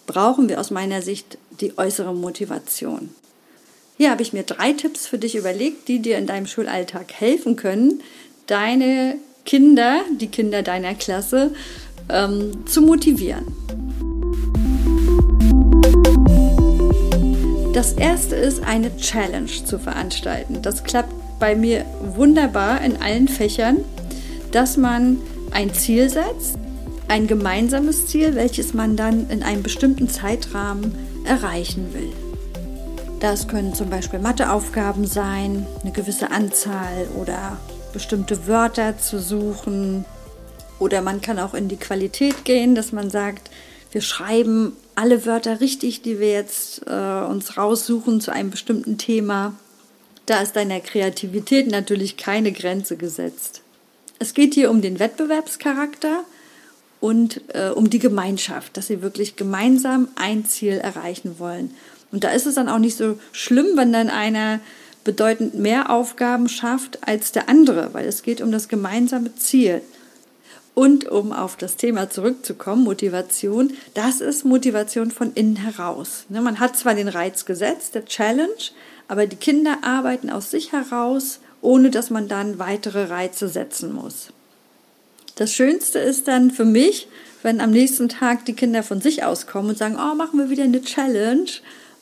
brauchen 0.06 0.48
wir 0.48 0.60
aus 0.60 0.70
meiner 0.70 1.02
Sicht 1.02 1.36
die 1.60 1.76
äußere 1.76 2.14
Motivation. 2.14 3.10
Hier 3.96 4.10
habe 4.10 4.22
ich 4.22 4.32
mir 4.32 4.44
drei 4.44 4.72
Tipps 4.72 5.06
für 5.06 5.18
dich 5.18 5.34
überlegt, 5.34 5.88
die 5.88 5.98
dir 5.98 6.16
in 6.16 6.26
deinem 6.26 6.46
Schulalltag 6.46 7.12
helfen 7.12 7.56
können, 7.56 8.02
deine 8.46 9.16
Kinder, 9.44 10.02
die 10.20 10.28
Kinder 10.28 10.62
deiner 10.62 10.94
Klasse, 10.94 11.54
ähm, 12.08 12.66
zu 12.66 12.82
motivieren. 12.82 13.46
Das 17.72 17.94
erste 17.94 18.36
ist, 18.36 18.62
eine 18.62 18.96
Challenge 18.96 19.50
zu 19.64 19.80
veranstalten. 19.80 20.62
Das 20.62 20.84
klappt 20.84 21.23
bei 21.38 21.54
mir 21.54 21.84
wunderbar 22.14 22.80
in 22.80 22.96
allen 22.96 23.28
Fächern, 23.28 23.78
dass 24.52 24.76
man 24.76 25.18
ein 25.50 25.72
Ziel 25.74 26.08
setzt, 26.08 26.58
ein 27.08 27.26
gemeinsames 27.26 28.06
Ziel, 28.06 28.34
welches 28.34 28.74
man 28.74 28.96
dann 28.96 29.28
in 29.30 29.42
einem 29.42 29.62
bestimmten 29.62 30.08
Zeitrahmen 30.08 30.94
erreichen 31.24 31.92
will. 31.92 32.12
Das 33.20 33.48
können 33.48 33.74
zum 33.74 33.88
Beispiel 33.88 34.18
Matheaufgaben 34.18 35.06
sein, 35.06 35.66
eine 35.82 35.92
gewisse 35.92 36.30
Anzahl 36.30 37.06
oder 37.20 37.58
bestimmte 37.92 38.46
Wörter 38.46 38.98
zu 38.98 39.18
suchen. 39.18 40.04
Oder 40.78 41.00
man 41.00 41.20
kann 41.20 41.38
auch 41.38 41.54
in 41.54 41.68
die 41.68 41.76
Qualität 41.76 42.44
gehen, 42.44 42.74
dass 42.74 42.92
man 42.92 43.08
sagt, 43.08 43.50
wir 43.92 44.02
schreiben 44.02 44.76
alle 44.94 45.24
Wörter 45.24 45.60
richtig, 45.60 46.02
die 46.02 46.18
wir 46.18 46.32
jetzt 46.32 46.82
äh, 46.86 47.24
uns 47.24 47.56
raussuchen 47.56 48.20
zu 48.20 48.32
einem 48.32 48.50
bestimmten 48.50 48.98
Thema. 48.98 49.54
Da 50.26 50.40
ist 50.40 50.56
deiner 50.56 50.80
Kreativität 50.80 51.70
natürlich 51.70 52.16
keine 52.16 52.52
Grenze 52.52 52.96
gesetzt. 52.96 53.60
Es 54.18 54.34
geht 54.34 54.54
hier 54.54 54.70
um 54.70 54.80
den 54.80 54.98
Wettbewerbscharakter 54.98 56.24
und 57.00 57.42
äh, 57.48 57.68
um 57.68 57.90
die 57.90 57.98
Gemeinschaft, 57.98 58.76
dass 58.76 58.86
sie 58.86 59.02
wirklich 59.02 59.36
gemeinsam 59.36 60.08
ein 60.14 60.46
Ziel 60.46 60.78
erreichen 60.78 61.38
wollen. 61.38 61.74
Und 62.10 62.24
da 62.24 62.30
ist 62.30 62.46
es 62.46 62.54
dann 62.54 62.68
auch 62.68 62.78
nicht 62.78 62.96
so 62.96 63.18
schlimm, 63.32 63.76
wenn 63.76 63.92
dann 63.92 64.08
einer 64.08 64.60
bedeutend 65.02 65.54
mehr 65.54 65.90
Aufgaben 65.90 66.48
schafft 66.48 67.06
als 67.06 67.32
der 67.32 67.48
andere, 67.48 67.92
weil 67.92 68.06
es 68.06 68.22
geht 68.22 68.40
um 68.40 68.50
das 68.50 68.68
gemeinsame 68.68 69.34
Ziel. 69.34 69.82
Und 70.74 71.06
um 71.06 71.32
auf 71.32 71.56
das 71.56 71.76
Thema 71.76 72.10
zurückzukommen, 72.10 72.82
Motivation, 72.82 73.74
das 73.94 74.20
ist 74.20 74.44
Motivation 74.44 75.10
von 75.12 75.32
innen 75.34 75.56
heraus. 75.56 76.24
Ne, 76.30 76.40
man 76.40 76.58
hat 76.58 76.76
zwar 76.76 76.94
den 76.94 77.06
Reiz 77.06 77.44
gesetzt, 77.44 77.94
der 77.94 78.06
Challenge, 78.06 78.48
aber 79.08 79.26
die 79.26 79.36
Kinder 79.36 79.78
arbeiten 79.82 80.30
aus 80.30 80.50
sich 80.50 80.72
heraus, 80.72 81.40
ohne 81.60 81.90
dass 81.90 82.10
man 82.10 82.28
dann 82.28 82.58
weitere 82.58 83.04
Reize 83.04 83.48
setzen 83.48 83.92
muss. 83.92 84.28
Das 85.36 85.52
Schönste 85.52 85.98
ist 85.98 86.28
dann 86.28 86.50
für 86.50 86.64
mich, 86.64 87.08
wenn 87.42 87.60
am 87.60 87.70
nächsten 87.70 88.08
Tag 88.08 88.44
die 88.44 88.54
Kinder 88.54 88.82
von 88.82 89.00
sich 89.00 89.24
aus 89.24 89.46
kommen 89.46 89.70
und 89.70 89.78
sagen, 89.78 89.96
oh, 89.96 90.14
machen 90.14 90.38
wir 90.38 90.50
wieder 90.50 90.64
eine 90.64 90.82
Challenge. 90.82 91.50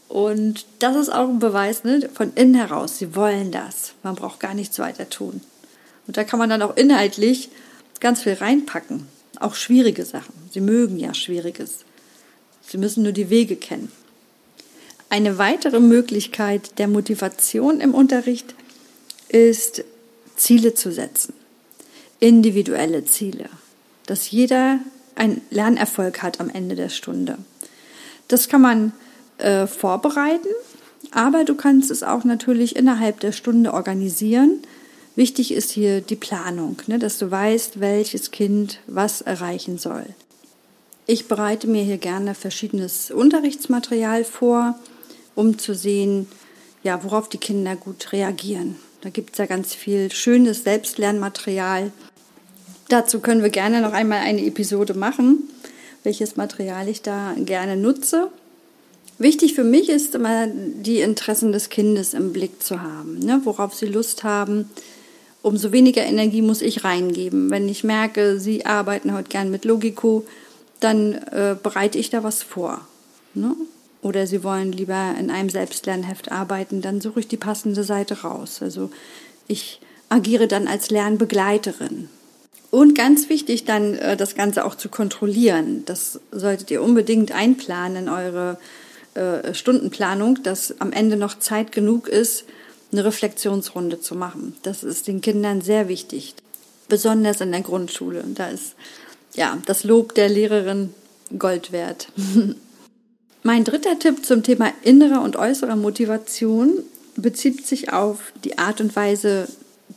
Und 0.09 0.66
das 0.78 0.97
ist 0.97 1.09
auch 1.09 1.28
ein 1.28 1.38
Beweis 1.38 1.85
ne, 1.85 2.09
von 2.12 2.32
innen 2.35 2.54
heraus. 2.54 2.99
Sie 2.99 3.16
wollen 3.16 3.50
das. 3.50 3.94
Man 4.02 4.14
braucht 4.14 4.40
gar 4.40 4.54
nichts 4.54 4.78
weiter 4.78 5.09
tun. 5.09 5.40
Und 6.06 6.16
da 6.16 6.25
kann 6.25 6.38
man 6.38 6.50
dann 6.50 6.62
auch 6.62 6.76
inhaltlich 6.76 7.49
ganz 8.00 8.23
viel 8.23 8.35
reinpacken. 8.35 9.06
Auch 9.40 9.54
schwierige 9.54 10.04
Sachen. 10.04 10.35
Sie 10.52 10.61
mögen 10.61 10.99
ja 10.99 11.14
Schwieriges. 11.14 11.85
Sie 12.61 12.78
müssen 12.78 13.02
nur 13.02 13.12
die 13.12 13.30
Wege 13.30 13.56
kennen. 13.56 13.90
Eine 15.12 15.37
weitere 15.37 15.78
Möglichkeit 15.78 16.78
der 16.78 16.88
Motivation 16.88 17.83
im 17.83 17.92
Unterricht 17.92 18.54
ist, 19.28 19.85
Ziele 20.37 20.73
zu 20.73 20.90
setzen. 20.90 21.35
Individuelle 22.19 23.04
Ziele. 23.04 23.50
Dass 24.07 24.31
jeder 24.31 24.78
einen 25.14 25.42
Lernerfolg 25.50 26.23
hat 26.23 26.40
am 26.40 26.49
Ende 26.49 26.76
der 26.76 26.88
Stunde. 26.88 27.37
Das 28.26 28.49
kann 28.49 28.62
man 28.62 28.92
äh, 29.37 29.66
vorbereiten, 29.66 30.49
aber 31.11 31.45
du 31.45 31.57
kannst 31.57 31.90
es 31.90 32.02
auch 32.02 32.25
natürlich 32.25 32.75
innerhalb 32.75 33.21
der 33.21 33.33
Stunde 33.33 33.75
organisieren, 33.75 34.61
Wichtig 35.14 35.52
ist 35.52 35.71
hier 35.71 36.00
die 36.00 36.16
Planung, 36.16 36.78
ne, 36.87 36.99
dass 36.99 37.19
du 37.19 37.31
weißt, 37.31 37.81
welches 37.81 38.31
Kind 38.31 38.78
was 38.87 39.21
erreichen 39.21 39.76
soll. 39.76 40.07
Ich 41.04 41.28
bereite 41.28 41.66
mir 41.66 41.83
hier 41.83 41.99
gerne 41.99 42.35
verschiedenes 42.35 43.11
Unterrichtsmaterial 43.11 44.25
vor, 44.25 44.81
um 45.34 45.58
zu 45.58 45.74
sehen, 45.74 46.28
ja, 46.82 47.02
worauf 47.04 47.28
die 47.28 47.38
Kinder 47.38 47.76
gut 47.76 48.12
reagieren. 48.12 48.76
Da 49.02 49.10
gibt 49.10 49.32
es 49.32 49.38
ja 49.38 49.46
ganz 49.46 49.74
viel 49.74 50.10
schönes 50.12 50.64
Selbstlernmaterial. 50.64 51.92
Dazu 52.88 53.20
können 53.20 53.42
wir 53.42 53.50
gerne 53.50 53.80
noch 53.80 53.92
einmal 53.92 54.18
eine 54.18 54.44
Episode 54.44 54.94
machen, 54.94 55.48
welches 56.04 56.36
Material 56.36 56.88
ich 56.88 57.02
da 57.02 57.34
gerne 57.36 57.76
nutze. 57.76 58.28
Wichtig 59.18 59.54
für 59.54 59.64
mich 59.64 59.88
ist 59.88 60.14
immer, 60.14 60.46
die 60.48 61.00
Interessen 61.00 61.52
des 61.52 61.68
Kindes 61.68 62.14
im 62.14 62.32
Blick 62.32 62.62
zu 62.62 62.82
haben, 62.82 63.18
ne, 63.20 63.40
worauf 63.44 63.74
sie 63.74 63.86
Lust 63.86 64.24
haben, 64.24 64.68
umso 65.42 65.72
weniger 65.72 66.02
Energie 66.02 66.42
muss 66.42 66.62
ich 66.62 66.84
reingeben. 66.84 67.50
Wenn 67.50 67.68
ich 67.68 67.84
merke, 67.84 68.40
Sie 68.40 68.64
arbeiten 68.66 69.12
heute 69.12 69.28
gern 69.28 69.50
mit 69.50 69.64
Logico, 69.64 70.24
dann 70.80 71.14
äh, 71.14 71.56
bereite 71.60 71.98
ich 71.98 72.10
da 72.10 72.22
was 72.22 72.42
vor. 72.42 72.80
Ne? 73.34 73.54
Oder 74.02 74.26
Sie 74.26 74.42
wollen 74.42 74.73
lieber 74.73 75.14
in 75.18 75.30
einem 75.30 75.49
Selbstlernheft 75.49 76.30
arbeiten, 76.30 76.82
dann 76.82 77.00
suche 77.00 77.21
ich 77.21 77.28
die 77.28 77.37
passende 77.37 77.85
Seite 77.85 78.23
raus. 78.23 78.61
Also 78.61 78.90
ich 79.47 79.80
agiere 80.09 80.49
dann 80.49 80.66
als 80.68 80.90
Lernbegleiterin. 80.90 82.09
Und 82.71 82.94
ganz 82.94 83.28
wichtig, 83.28 83.64
dann 83.64 83.94
äh, 83.94 84.16
das 84.16 84.35
Ganze 84.35 84.64
auch 84.64 84.75
zu 84.75 84.88
kontrollieren. 84.88 85.85
Das 85.85 86.21
solltet 86.32 86.71
ihr 86.71 86.82
unbedingt 86.82 87.32
einplanen 87.32 88.04
in 88.04 88.09
eure 88.09 88.59
äh, 89.14 89.54
Stundenplanung, 89.54 90.42
dass 90.42 90.80
am 90.80 90.92
Ende 90.92 91.16
noch 91.16 91.38
Zeit 91.38 91.71
genug 91.71 92.09
ist, 92.09 92.44
eine 92.90 93.04
Reflexionsrunde 93.04 94.00
zu 94.00 94.14
machen. 94.14 94.56
Das 94.62 94.85
ist 94.85 95.06
den 95.06 95.21
Kindern 95.21 95.61
sehr 95.61 95.88
wichtig, 95.88 96.35
besonders 96.88 97.40
in 97.40 97.52
der 97.52 97.61
Grundschule. 97.61 98.25
Da 98.35 98.49
ist 98.49 98.75
ja 99.35 99.59
das 99.66 99.85
Lob 99.85 100.14
der 100.14 100.28
Lehrerin 100.28 100.92
Gold 101.38 101.73
wert. 101.73 102.09
mein 103.42 103.64
dritter 103.64 103.99
Tipp 103.99 104.25
zum 104.25 104.42
Thema 104.42 104.72
innerer 104.82 105.22
und 105.22 105.37
äußerer 105.37 105.76
Motivation 105.76 106.70
bezieht 107.16 107.66
sich 107.66 107.92
auf 107.92 108.32
die 108.44 108.58
Art 108.58 108.80
und 108.80 108.94
Weise 108.94 109.49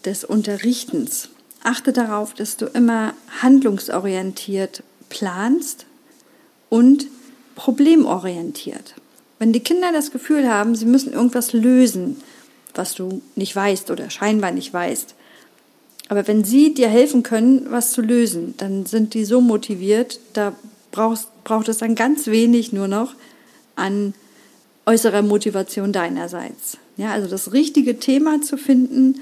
des 0.03 0.23
Unterrichtens. 0.23 1.29
Achte 1.63 1.93
darauf, 1.93 2.33
dass 2.33 2.57
du 2.57 2.65
immer 2.65 3.13
handlungsorientiert 3.41 4.83
planst 5.09 5.85
und 6.69 7.07
problemorientiert. 7.55 8.95
Wenn 9.39 9.53
die 9.53 9.61
Kinder 9.61 9.91
das 9.91 10.11
Gefühl 10.11 10.49
haben, 10.49 10.75
sie 10.75 10.85
müssen 10.85 11.13
irgendwas 11.13 11.53
lösen, 11.53 12.17
was 12.73 12.95
du 12.95 13.21
nicht 13.35 13.55
weißt 13.55 13.91
oder 13.91 14.09
scheinbar 14.09 14.51
nicht 14.51 14.73
weißt. 14.73 15.15
Aber 16.09 16.27
wenn 16.27 16.43
sie 16.43 16.73
dir 16.73 16.87
helfen 16.87 17.23
können, 17.23 17.67
was 17.69 17.91
zu 17.91 18.01
lösen, 18.01 18.53
dann 18.57 18.85
sind 18.85 19.13
die 19.13 19.25
so 19.25 19.41
motiviert, 19.41 20.19
da 20.33 20.53
brauchst, 20.91 21.29
braucht 21.43 21.67
es 21.67 21.77
dann 21.77 21.95
ganz 21.95 22.27
wenig 22.27 22.73
nur 22.73 22.87
noch 22.87 23.15
an 23.75 24.13
äußerer 24.85 25.21
Motivation 25.21 25.91
deinerseits. 25.91 26.77
Ja, 26.97 27.11
also 27.11 27.27
das 27.27 27.53
richtige 27.53 27.99
Thema 27.99 28.41
zu 28.41 28.57
finden, 28.57 29.21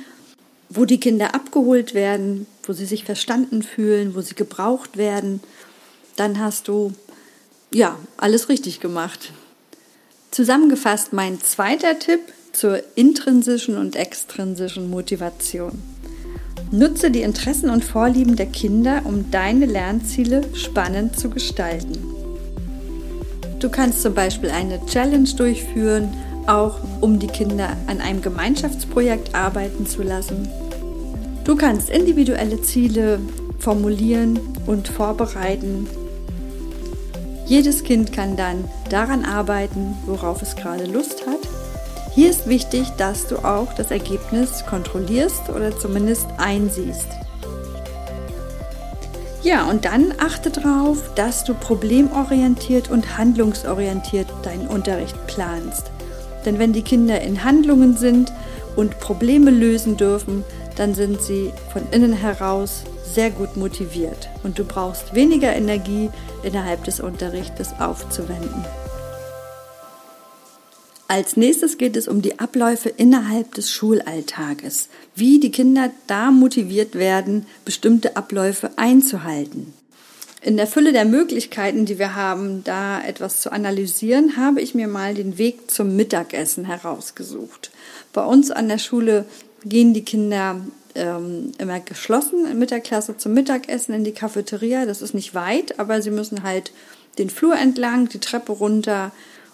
wo 0.69 0.85
die 0.85 0.99
Kinder 0.99 1.35
abgeholt 1.35 1.93
werden, 1.93 2.45
wo 2.63 2.73
sie 2.73 2.85
sich 2.85 3.03
verstanden 3.03 3.63
fühlen, 3.63 4.15
wo 4.15 4.21
sie 4.21 4.35
gebraucht 4.35 4.97
werden, 4.97 5.41
dann 6.15 6.39
hast 6.39 6.67
du 6.67 6.93
ja 7.71 7.97
alles 8.17 8.49
richtig 8.49 8.79
gemacht. 8.79 9.31
Zusammengefasst 10.31 11.13
mein 11.13 11.41
zweiter 11.41 11.99
Tipp 11.99 12.21
zur 12.53 12.81
intrinsischen 12.95 13.77
und 13.77 13.95
extrinsischen 13.95 14.89
Motivation. 14.89 15.81
Nutze 16.71 17.11
die 17.11 17.21
Interessen 17.21 17.69
und 17.69 17.83
Vorlieben 17.83 18.35
der 18.35 18.47
Kinder, 18.47 19.01
um 19.05 19.29
deine 19.29 19.65
Lernziele 19.65 20.43
spannend 20.55 21.19
zu 21.19 21.29
gestalten. 21.29 22.12
Du 23.63 23.69
kannst 23.69 24.01
zum 24.01 24.13
Beispiel 24.13 24.49
eine 24.49 24.85
Challenge 24.87 25.29
durchführen, 25.37 26.13
auch 26.47 26.79
um 26.99 27.17
die 27.17 27.27
Kinder 27.27 27.69
an 27.87 28.01
einem 28.01 28.21
Gemeinschaftsprojekt 28.21 29.33
arbeiten 29.33 29.87
zu 29.87 30.03
lassen. 30.03 30.49
Du 31.45 31.55
kannst 31.55 31.89
individuelle 31.89 32.61
Ziele 32.61 33.21
formulieren 33.59 34.37
und 34.65 34.89
vorbereiten. 34.89 35.87
Jedes 37.45 37.85
Kind 37.85 38.11
kann 38.11 38.35
dann 38.35 38.65
daran 38.89 39.23
arbeiten, 39.23 39.95
worauf 40.07 40.41
es 40.41 40.57
gerade 40.57 40.83
Lust 40.83 41.25
hat 41.25 41.39
hier 42.15 42.29
ist 42.29 42.47
wichtig, 42.47 42.87
dass 42.99 43.25
du 43.25 43.37
auch 43.37 43.73
das 43.73 43.89
Ergebnis 43.89 44.63
kontrollierst 44.67 45.49
oder 45.49 45.75
zumindest 45.75 46.27
einsiehst. 46.37 47.07
Ja, 49.43 49.69
und 49.69 49.83
dann 49.83 50.13
achte 50.19 50.49
darauf, 50.51 51.13
dass 51.15 51.43
du 51.43 51.53
problemorientiert 51.53 52.89
und 52.89 53.17
handlungsorientiert 53.17 54.27
deinen 54.43 54.67
Unterricht 54.67 55.27
planst. 55.27 55.91
Denn 56.45 56.59
wenn 56.59 56.71
die 56.71 56.81
Kinder 56.81 57.19
in 57.19 57.43
Handlungen 57.43 57.97
sind 57.97 58.31
und 58.77 58.99
Probleme 59.01 59.51
lösen 59.51 59.97
dürfen, 59.97 60.45
dann 60.77 60.95
sind 60.95 61.21
sie 61.21 61.51
von 61.73 61.83
innen 61.91 62.13
heraus 62.13 62.83
sehr 63.03 63.31
gut 63.31 63.57
motiviert 63.57 64.29
und 64.43 64.57
du 64.57 64.63
brauchst 64.63 65.13
weniger 65.13 65.53
Energie 65.53 66.09
innerhalb 66.41 66.85
des 66.85 67.01
Unterrichtes 67.01 67.73
aufzuwenden. 67.79 68.65
Als 71.13 71.37
nächstes 71.37 71.77
geht 71.77 71.95
es 71.95 72.07
um 72.07 72.23
die 72.23 72.39
Abläufe 72.39 72.89
innerhalb 72.89 73.53
des 73.53 73.69
Schulalltages, 73.69 74.89
wie 75.13 75.39
die 75.39 75.51
Kinder 75.51 75.91
da 76.07 76.31
motiviert 76.31 76.95
werden, 76.95 77.45
bestimmte 77.65 78.17
Abläufe 78.17 78.71
einzuhalten. 78.77 79.75
In 80.41 80.57
der 80.57 80.65
Fülle 80.65 80.91
der 80.91 81.05
Möglichkeiten, 81.05 81.85
die 81.85 81.99
wir 81.99 82.15
haben, 82.15 82.63
da 82.63 82.99
etwas 82.99 83.41
zu 83.41 83.51
analysieren, 83.51 84.37
habe 84.37 84.59
ich 84.59 84.73
mir 84.73 84.87
mal 84.87 85.13
den 85.13 85.37
Weg 85.37 85.69
zum 85.69 85.95
Mittagessen 85.95 86.65
herausgesucht. 86.65 87.69
Bei 88.11 88.25
uns 88.25 88.49
an 88.49 88.67
der 88.67 88.79
Schule 88.79 89.25
gehen 89.63 89.93
die 89.93 90.05
Kinder 90.05 90.61
ähm, 90.95 91.51
immer 91.59 91.79
geschlossen 91.79 92.57
mit 92.57 92.71
der 92.71 92.81
Klasse 92.81 93.17
zum 93.17 93.35
Mittagessen 93.35 93.93
in 93.93 94.03
die 94.03 94.13
Cafeteria. 94.13 94.87
Das 94.87 95.03
ist 95.03 95.13
nicht 95.13 95.35
weit, 95.35 95.77
aber 95.79 96.01
sie 96.01 96.09
müssen 96.09 96.41
halt 96.41 96.71
den 97.19 97.29
Flur 97.29 97.55
entlang, 97.55 98.09
die 98.09 98.19
Treppe 98.19 98.53
runter 98.53 99.11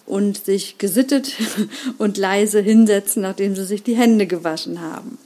und 0.09 0.43
sich 0.45 0.77
gesittet 0.77 1.33
und 1.97 2.17
leise 2.17 2.59
hinsetzen, 2.59 3.21
nachdem 3.21 3.55
sie 3.55 3.65
sich 3.65 3.83
die 3.83 3.95
Hände 3.95 4.27
gewaschen 4.27 4.81
haben. 4.81 5.17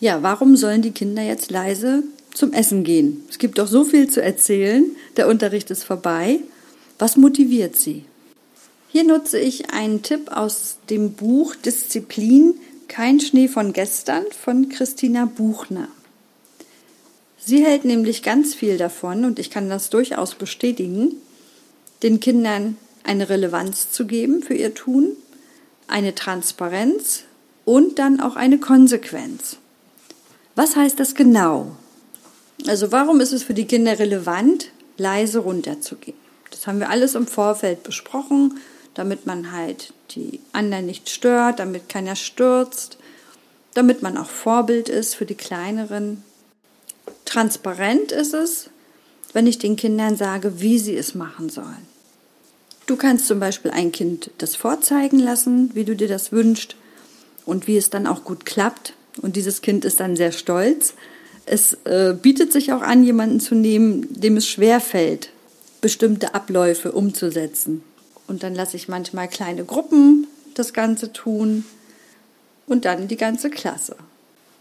Ja, 0.00 0.22
warum 0.22 0.56
sollen 0.56 0.82
die 0.82 0.92
Kinder 0.92 1.22
jetzt 1.22 1.50
leise 1.50 2.04
zum 2.32 2.52
Essen 2.52 2.84
gehen? 2.84 3.24
Es 3.28 3.38
gibt 3.38 3.58
doch 3.58 3.66
so 3.66 3.84
viel 3.84 4.08
zu 4.08 4.22
erzählen, 4.22 4.84
der 5.16 5.26
Unterricht 5.26 5.70
ist 5.70 5.82
vorbei. 5.82 6.40
Was 6.98 7.16
motiviert 7.16 7.76
sie? 7.76 8.04
Hier 8.90 9.04
nutze 9.04 9.38
ich 9.38 9.70
einen 9.70 10.02
Tipp 10.02 10.30
aus 10.30 10.76
dem 10.88 11.12
Buch 11.12 11.54
Disziplin 11.56 12.54
kein 12.88 13.20
Schnee 13.20 13.48
von 13.48 13.72
gestern 13.72 14.24
von 14.30 14.68
Christina 14.68 15.26
Buchner. 15.26 15.88
Sie 17.38 17.64
hält 17.64 17.84
nämlich 17.84 18.22
ganz 18.22 18.54
viel 18.54 18.78
davon, 18.78 19.24
und 19.24 19.38
ich 19.38 19.50
kann 19.50 19.68
das 19.68 19.90
durchaus 19.90 20.34
bestätigen, 20.34 21.14
den 22.02 22.20
Kindern 22.20 22.76
eine 23.08 23.28
Relevanz 23.28 23.90
zu 23.90 24.06
geben 24.06 24.42
für 24.42 24.54
ihr 24.54 24.74
Tun, 24.74 25.16
eine 25.88 26.14
Transparenz 26.14 27.24
und 27.64 27.98
dann 27.98 28.20
auch 28.20 28.36
eine 28.36 28.58
Konsequenz. 28.58 29.56
Was 30.54 30.76
heißt 30.76 31.00
das 31.00 31.14
genau? 31.14 31.76
Also 32.66 32.92
warum 32.92 33.20
ist 33.20 33.32
es 33.32 33.42
für 33.42 33.54
die 33.54 33.66
Kinder 33.66 33.98
relevant, 33.98 34.70
leise 34.96 35.40
runterzugehen? 35.40 36.16
Das 36.50 36.66
haben 36.66 36.80
wir 36.80 36.90
alles 36.90 37.14
im 37.14 37.26
Vorfeld 37.26 37.82
besprochen 37.82 38.58
damit 38.98 39.26
man 39.26 39.52
halt 39.52 39.92
die 40.10 40.40
anderen 40.50 40.86
nicht 40.86 41.08
stört, 41.08 41.60
damit 41.60 41.88
keiner 41.88 42.16
stürzt, 42.16 42.98
damit 43.74 44.02
man 44.02 44.18
auch 44.18 44.28
Vorbild 44.28 44.88
ist 44.88 45.14
für 45.14 45.24
die 45.24 45.36
Kleineren. 45.36 46.24
Transparent 47.24 48.10
ist 48.10 48.34
es, 48.34 48.70
wenn 49.32 49.46
ich 49.46 49.58
den 49.58 49.76
Kindern 49.76 50.16
sage, 50.16 50.60
wie 50.60 50.80
sie 50.80 50.96
es 50.96 51.14
machen 51.14 51.48
sollen. 51.48 51.86
Du 52.88 52.96
kannst 52.96 53.26
zum 53.26 53.38
Beispiel 53.38 53.70
ein 53.70 53.92
Kind 53.92 54.30
das 54.38 54.56
vorzeigen 54.56 55.18
lassen, 55.18 55.70
wie 55.74 55.84
du 55.84 55.94
dir 55.94 56.08
das 56.08 56.32
wünschst 56.32 56.74
und 57.44 57.66
wie 57.66 57.76
es 57.76 57.90
dann 57.90 58.06
auch 58.06 58.24
gut 58.24 58.46
klappt. 58.46 58.94
Und 59.20 59.36
dieses 59.36 59.60
Kind 59.60 59.84
ist 59.84 60.00
dann 60.00 60.16
sehr 60.16 60.32
stolz. 60.32 60.94
Es 61.44 61.74
äh, 61.84 62.14
bietet 62.14 62.50
sich 62.50 62.72
auch 62.72 62.80
an, 62.80 63.04
jemanden 63.04 63.40
zu 63.40 63.54
nehmen, 63.54 64.06
dem 64.08 64.38
es 64.38 64.48
schwer 64.48 64.80
fällt, 64.80 65.28
bestimmte 65.82 66.34
Abläufe 66.34 66.92
umzusetzen. 66.92 67.82
Und 68.26 68.42
dann 68.42 68.54
lasse 68.54 68.78
ich 68.78 68.88
manchmal 68.88 69.28
kleine 69.28 69.66
Gruppen 69.66 70.26
das 70.54 70.72
Ganze 70.72 71.12
tun 71.12 71.66
und 72.66 72.86
dann 72.86 73.06
die 73.06 73.18
ganze 73.18 73.50
Klasse. 73.50 73.96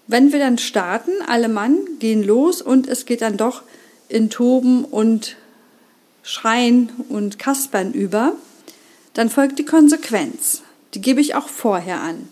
Wenn 0.08 0.34
wir 0.34 0.40
dann 0.40 0.58
starten, 0.58 1.12
alle 1.28 1.48
Mann 1.48 1.78
gehen 2.00 2.24
los 2.24 2.62
und 2.62 2.90
es 2.90 3.06
geht 3.06 3.22
dann 3.22 3.38
doch 3.38 3.64
in 4.10 4.30
Toben 4.30 4.84
und 4.84 5.38
Schreien 6.28 6.90
und 7.08 7.40
Kaspern 7.40 7.94
über, 7.94 8.34
dann 9.14 9.30
folgt 9.30 9.60
die 9.60 9.66
Konsequenz. 9.66 10.62
Die 10.94 11.00
gebe 11.00 11.22
ich 11.22 11.36
auch 11.36 11.48
vorher 11.48 12.02
an. 12.02 12.28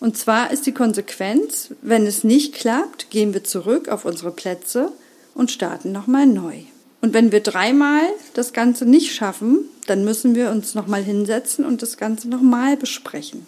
Und 0.00 0.18
zwar 0.18 0.50
ist 0.50 0.66
die 0.66 0.74
Konsequenz, 0.74 1.68
wenn 1.80 2.08
es 2.08 2.24
nicht 2.24 2.54
klappt, 2.54 3.08
gehen 3.10 3.34
wir 3.34 3.44
zurück 3.44 3.88
auf 3.88 4.04
unsere 4.04 4.32
Plätze 4.32 4.90
und 5.32 5.52
starten 5.52 5.92
nochmal 5.92 6.26
neu. 6.26 6.56
Und 7.00 7.14
wenn 7.14 7.30
wir 7.30 7.38
dreimal 7.38 8.02
das 8.34 8.52
Ganze 8.52 8.84
nicht 8.84 9.14
schaffen, 9.14 9.60
dann 9.86 10.04
müssen 10.04 10.34
wir 10.34 10.50
uns 10.50 10.74
nochmal 10.74 11.04
hinsetzen 11.04 11.64
und 11.64 11.82
das 11.82 11.96
Ganze 11.98 12.28
nochmal 12.28 12.76
besprechen. 12.76 13.46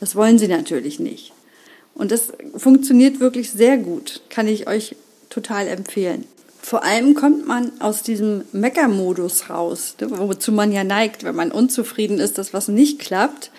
Das 0.00 0.16
wollen 0.16 0.38
sie 0.38 0.48
natürlich 0.48 0.98
nicht. 1.00 1.34
Und 1.94 2.12
das 2.12 2.32
funktioniert 2.56 3.20
wirklich 3.20 3.50
sehr 3.50 3.76
gut, 3.76 4.22
kann 4.30 4.48
ich 4.48 4.68
euch 4.68 4.96
total 5.28 5.68
empfehlen. 5.68 6.24
Vor 6.70 6.84
allem 6.84 7.14
kommt 7.14 7.48
man 7.48 7.72
aus 7.80 8.02
diesem 8.02 8.44
Meckermodus 8.52 9.50
raus, 9.50 9.96
ne, 10.00 10.06
wozu 10.10 10.52
man 10.52 10.70
ja 10.70 10.84
neigt, 10.84 11.24
wenn 11.24 11.34
man 11.34 11.50
unzufrieden 11.50 12.20
ist, 12.20 12.38
dass 12.38 12.54
was 12.54 12.68
nicht 12.68 13.00
klappt. 13.00 13.50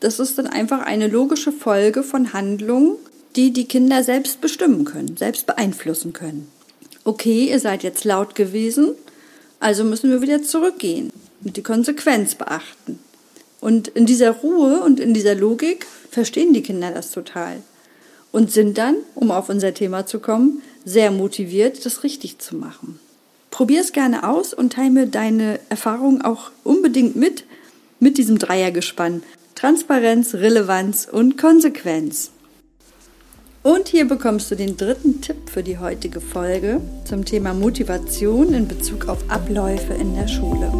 Das 0.00 0.18
ist 0.18 0.36
dann 0.36 0.48
einfach 0.48 0.80
eine 0.80 1.06
logische 1.06 1.52
Folge 1.52 2.02
von 2.02 2.32
Handlungen, 2.32 2.96
die 3.36 3.52
die 3.52 3.66
Kinder 3.66 4.02
selbst 4.02 4.40
bestimmen 4.40 4.84
können, 4.84 5.16
selbst 5.16 5.46
beeinflussen 5.46 6.12
können 6.12 6.50
okay, 7.04 7.50
ihr 7.50 7.60
seid 7.60 7.82
jetzt 7.82 8.04
laut 8.04 8.34
gewesen, 8.34 8.94
also 9.60 9.84
müssen 9.84 10.10
wir 10.10 10.22
wieder 10.22 10.42
zurückgehen 10.42 11.12
und 11.44 11.56
die 11.56 11.62
Konsequenz 11.62 12.34
beachten. 12.34 12.98
Und 13.60 13.88
in 13.88 14.04
dieser 14.06 14.30
Ruhe 14.30 14.82
und 14.82 15.00
in 15.00 15.14
dieser 15.14 15.34
Logik 15.34 15.86
verstehen 16.10 16.52
die 16.52 16.62
Kinder 16.62 16.90
das 16.90 17.12
total 17.12 17.62
und 18.32 18.50
sind 18.50 18.76
dann, 18.76 18.96
um 19.14 19.30
auf 19.30 19.48
unser 19.48 19.72
Thema 19.72 20.06
zu 20.06 20.18
kommen, 20.18 20.62
sehr 20.84 21.10
motiviert, 21.10 21.84
das 21.84 22.02
richtig 22.02 22.38
zu 22.38 22.56
machen. 22.56 22.98
Probier 23.50 23.80
es 23.80 23.92
gerne 23.92 24.28
aus 24.28 24.52
und 24.52 24.72
teile 24.72 25.06
deine 25.06 25.60
Erfahrungen 25.68 26.22
auch 26.22 26.50
unbedingt 26.64 27.16
mit, 27.16 27.44
mit 28.00 28.18
diesem 28.18 28.38
Dreiergespann. 28.38 29.22
Transparenz, 29.54 30.34
Relevanz 30.34 31.06
und 31.10 31.38
Konsequenz. 31.38 32.30
Und 33.62 33.88
hier 33.88 34.06
bekommst 34.06 34.50
du 34.50 34.56
den 34.56 34.76
dritten 34.76 35.22
Tipp 35.22 35.48
für 35.48 35.62
die 35.62 35.78
heutige 35.78 36.20
Folge 36.20 36.82
zum 37.06 37.24
Thema 37.24 37.54
Motivation 37.54 38.52
in 38.52 38.68
Bezug 38.68 39.08
auf 39.08 39.18
Abläufe 39.28 39.94
in 39.94 40.14
der 40.14 40.28
Schule. 40.28 40.70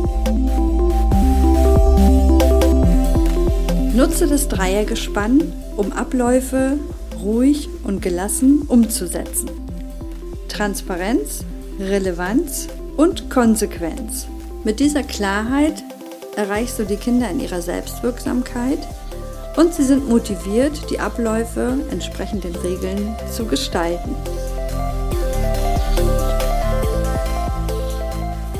Nutze 3.94 4.26
das 4.26 4.48
Dreiergespann, 4.48 5.52
um 5.76 5.92
Abläufe 5.92 6.78
ruhig 7.22 7.70
und 7.84 8.02
gelassen 8.02 8.62
umzusetzen. 8.68 9.63
Transparenz, 10.54 11.44
Relevanz 11.80 12.68
und 12.96 13.28
Konsequenz. 13.28 14.28
Mit 14.62 14.78
dieser 14.78 15.02
Klarheit 15.02 15.82
erreichst 16.36 16.78
du 16.78 16.84
die 16.84 16.96
Kinder 16.96 17.28
in 17.28 17.40
ihrer 17.40 17.60
Selbstwirksamkeit 17.60 18.78
und 19.56 19.74
sie 19.74 19.82
sind 19.82 20.08
motiviert, 20.08 20.90
die 20.90 21.00
Abläufe 21.00 21.76
entsprechend 21.90 22.44
den 22.44 22.54
Regeln 22.54 23.16
zu 23.32 23.46
gestalten. 23.46 24.14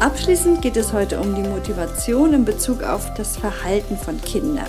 Abschließend 0.00 0.62
geht 0.62 0.76
es 0.76 0.92
heute 0.92 1.20
um 1.20 1.36
die 1.36 1.48
Motivation 1.48 2.34
in 2.34 2.44
Bezug 2.44 2.82
auf 2.82 3.14
das 3.14 3.36
Verhalten 3.36 3.96
von 3.96 4.20
Kindern. 4.20 4.66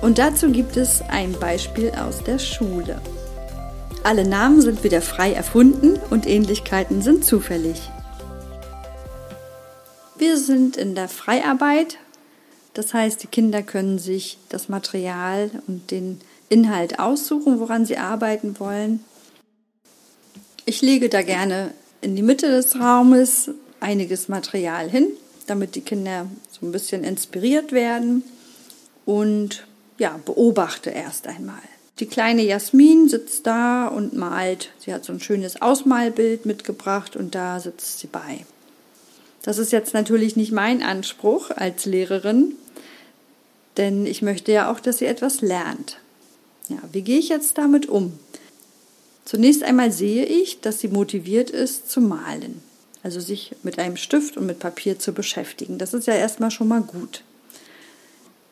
Und 0.00 0.18
dazu 0.18 0.50
gibt 0.50 0.76
es 0.76 1.02
ein 1.08 1.32
Beispiel 1.34 1.92
aus 1.92 2.18
der 2.24 2.40
Schule. 2.40 3.00
Alle 4.04 4.26
Namen 4.26 4.60
sind 4.60 4.84
wieder 4.84 5.02
frei 5.02 5.32
erfunden 5.32 5.98
und 6.10 6.26
Ähnlichkeiten 6.26 7.02
sind 7.02 7.24
zufällig. 7.24 7.90
Wir 10.16 10.36
sind 10.36 10.76
in 10.76 10.94
der 10.94 11.08
Freiarbeit 11.08 11.98
das 12.74 12.94
heißt, 12.94 13.22
die 13.22 13.26
Kinder 13.26 13.62
können 13.62 13.98
sich 13.98 14.38
das 14.48 14.68
Material 14.68 15.50
und 15.66 15.90
den 15.90 16.20
Inhalt 16.48 16.98
aussuchen, 16.98 17.60
woran 17.60 17.84
sie 17.84 17.98
arbeiten 17.98 18.58
wollen. 18.58 19.04
Ich 20.64 20.80
lege 20.80 21.08
da 21.08 21.22
gerne 21.22 21.72
in 22.00 22.16
die 22.16 22.22
Mitte 22.22 22.48
des 22.48 22.78
Raumes 22.78 23.50
einiges 23.80 24.28
Material 24.28 24.88
hin, 24.88 25.08
damit 25.46 25.74
die 25.74 25.80
Kinder 25.82 26.26
so 26.50 26.64
ein 26.64 26.72
bisschen 26.72 27.04
inspiriert 27.04 27.72
werden 27.72 28.24
und 29.04 29.66
ja, 29.98 30.18
beobachte 30.24 30.90
erst 30.90 31.26
einmal. 31.26 31.60
Die 31.98 32.06
kleine 32.06 32.42
Jasmin 32.42 33.08
sitzt 33.08 33.46
da 33.46 33.86
und 33.86 34.14
malt. 34.14 34.70
Sie 34.78 34.92
hat 34.92 35.04
so 35.04 35.12
ein 35.12 35.20
schönes 35.20 35.60
Ausmalbild 35.60 36.46
mitgebracht 36.46 37.16
und 37.16 37.34
da 37.34 37.60
sitzt 37.60 37.98
sie 38.00 38.06
bei. 38.06 38.44
Das 39.42 39.58
ist 39.58 39.72
jetzt 39.72 39.92
natürlich 39.92 40.36
nicht 40.36 40.52
mein 40.52 40.82
Anspruch 40.82 41.50
als 41.50 41.84
Lehrerin, 41.84 42.54
denn 43.76 44.06
ich 44.06 44.22
möchte 44.22 44.52
ja 44.52 44.70
auch, 44.70 44.80
dass 44.80 44.98
sie 44.98 45.06
etwas 45.06 45.40
lernt. 45.40 45.98
Ja, 46.68 46.78
wie 46.92 47.02
gehe 47.02 47.18
ich 47.18 47.28
jetzt 47.28 47.58
damit 47.58 47.88
um? 47.88 48.18
Zunächst 49.24 49.62
einmal 49.62 49.92
sehe 49.92 50.24
ich, 50.24 50.60
dass 50.60 50.80
sie 50.80 50.88
motiviert 50.88 51.50
ist 51.50 51.90
zu 51.90 52.00
malen, 52.00 52.62
also 53.02 53.20
sich 53.20 53.54
mit 53.62 53.78
einem 53.78 53.96
Stift 53.96 54.36
und 54.36 54.46
mit 54.46 54.58
Papier 54.58 54.98
zu 54.98 55.12
beschäftigen. 55.12 55.78
Das 55.78 55.94
ist 55.94 56.06
ja 56.06 56.14
erstmal 56.14 56.50
schon 56.50 56.68
mal 56.68 56.82
gut. 56.82 57.22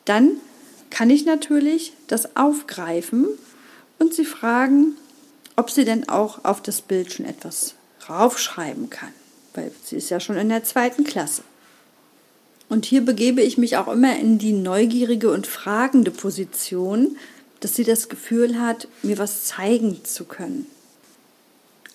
Dann 0.05 0.37
kann 0.91 1.09
ich 1.09 1.25
natürlich 1.25 1.93
das 2.07 2.35
aufgreifen 2.35 3.27
und 3.97 4.13
sie 4.13 4.25
fragen, 4.25 4.97
ob 5.55 5.71
sie 5.71 5.85
denn 5.85 6.07
auch 6.07 6.45
auf 6.45 6.61
das 6.61 6.81
Bild 6.81 7.11
schon 7.11 7.25
etwas 7.25 7.73
raufschreiben 8.07 8.89
kann, 8.89 9.13
weil 9.55 9.71
sie 9.83 9.95
ist 9.95 10.09
ja 10.09 10.19
schon 10.19 10.37
in 10.37 10.49
der 10.49 10.63
zweiten 10.63 11.03
Klasse. 11.03 11.43
Und 12.69 12.85
hier 12.85 13.01
begebe 13.01 13.41
ich 13.41 13.57
mich 13.57 13.77
auch 13.77 13.87
immer 13.87 14.17
in 14.17 14.37
die 14.37 14.53
neugierige 14.53 15.31
und 15.31 15.47
fragende 15.47 16.11
Position, 16.11 17.17
dass 17.59 17.75
sie 17.75 17.83
das 17.83 18.07
Gefühl 18.07 18.59
hat, 18.59 18.87
mir 19.03 19.17
was 19.17 19.45
zeigen 19.45 20.03
zu 20.05 20.25
können. 20.25 20.67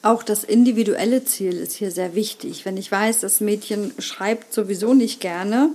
Auch 0.02 0.22
das 0.22 0.44
individuelle 0.44 1.24
Ziel 1.24 1.54
ist 1.54 1.72
hier 1.72 1.90
sehr 1.90 2.14
wichtig. 2.14 2.64
Wenn 2.64 2.76
ich 2.76 2.92
weiß, 2.92 3.20
das 3.20 3.40
Mädchen 3.40 3.92
schreibt 3.98 4.52
sowieso 4.52 4.94
nicht 4.94 5.20
gerne, 5.20 5.70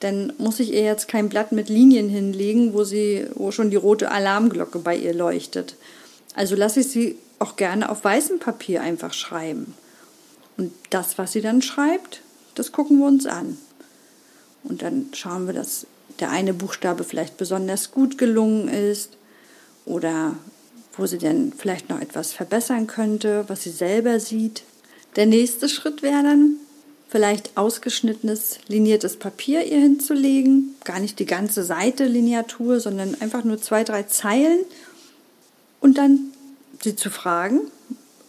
dann 0.00 0.32
muss 0.38 0.60
ich 0.60 0.72
ihr 0.72 0.82
jetzt 0.82 1.08
kein 1.08 1.28
Blatt 1.28 1.52
mit 1.52 1.68
Linien 1.68 2.08
hinlegen, 2.08 2.72
wo 2.72 2.84
sie, 2.84 3.26
wo 3.34 3.50
schon 3.50 3.70
die 3.70 3.76
rote 3.76 4.10
Alarmglocke 4.10 4.78
bei 4.78 4.96
ihr 4.96 5.14
leuchtet. 5.14 5.76
Also 6.34 6.54
lasse 6.54 6.80
ich 6.80 6.88
sie 6.88 7.18
auch 7.38 7.56
gerne 7.56 7.88
auf 7.90 8.04
weißem 8.04 8.38
Papier 8.38 8.82
einfach 8.82 9.12
schreiben. 9.12 9.74
Und 10.56 10.72
das, 10.90 11.18
was 11.18 11.32
sie 11.32 11.40
dann 11.40 11.62
schreibt, 11.62 12.22
das 12.54 12.72
gucken 12.72 12.98
wir 12.98 13.06
uns 13.06 13.26
an. 13.26 13.58
Und 14.64 14.82
dann 14.82 15.06
schauen 15.12 15.46
wir, 15.46 15.54
dass 15.54 15.86
der 16.20 16.30
eine 16.30 16.52
Buchstabe 16.52 17.04
vielleicht 17.04 17.36
besonders 17.36 17.92
gut 17.92 18.18
gelungen 18.18 18.68
ist 18.68 19.16
oder 19.84 20.36
wo 20.96 21.06
sie 21.06 21.18
denn 21.18 21.52
vielleicht 21.56 21.88
noch 21.88 22.00
etwas 22.00 22.32
verbessern 22.32 22.88
könnte, 22.88 23.44
was 23.46 23.62
sie 23.62 23.70
selber 23.70 24.18
sieht. 24.18 24.64
Der 25.16 25.26
nächste 25.26 25.68
Schritt 25.68 26.02
wäre 26.02 26.24
dann, 26.24 26.56
vielleicht 27.08 27.56
ausgeschnittenes 27.56 28.58
liniertes 28.68 29.16
Papier 29.16 29.64
ihr 29.64 29.78
hinzulegen, 29.78 30.76
gar 30.84 31.00
nicht 31.00 31.18
die 31.18 31.26
ganze 31.26 31.64
Seite 31.64 32.04
Lineatur, 32.04 32.80
sondern 32.80 33.16
einfach 33.20 33.44
nur 33.44 33.60
zwei, 33.60 33.82
drei 33.82 34.02
Zeilen 34.04 34.60
und 35.80 35.98
dann 35.98 36.32
sie 36.82 36.96
zu 36.96 37.10
fragen, 37.10 37.60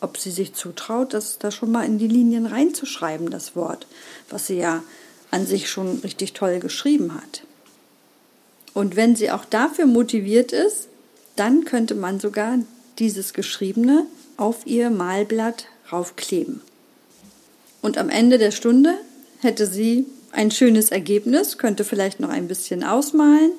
ob 0.02 0.18
sie 0.18 0.32
sich 0.32 0.54
zutraut, 0.54 1.14
das 1.14 1.40
da 1.40 1.52
schon 1.52 1.72
mal 1.72 1.86
in 1.86 2.00
die 2.00 2.08
Linien 2.08 2.46
reinzuschreiben, 2.46 3.30
das 3.30 3.56
Wort, 3.56 3.86
was 4.30 4.48
sie 4.48 4.58
ja 4.58 4.82
an 5.30 5.46
sich 5.46 5.70
schon 5.70 6.00
richtig 6.00 6.34
toll 6.34 6.60
geschrieben 6.60 7.14
hat. 7.14 7.44
Und 8.74 8.96
wenn 8.96 9.16
sie 9.16 9.30
auch 9.30 9.46
dafür 9.46 9.88
motiviert 9.88 10.54
ist, 10.54 10.88
dann 11.36 11.66
könnte 11.66 11.96
man 11.96 12.20
sogar 12.20 12.60
dieses 12.98 13.34
Geschriebene 13.34 14.06
auf 14.38 14.66
ihr 14.66 14.90
Malblatt 14.90 15.66
raufkleben. 15.92 16.62
Und 17.82 17.98
am 17.98 18.10
Ende 18.10 18.38
der 18.38 18.52
Stunde 18.52 18.96
hätte 19.42 19.66
sie 19.66 20.06
ein 20.32 20.52
schönes 20.52 20.92
Ergebnis, 20.92 21.58
könnte 21.58 21.84
vielleicht 21.84 22.20
noch 22.20 22.30
ein 22.30 22.48
bisschen 22.48 22.84
ausmalen 22.84 23.52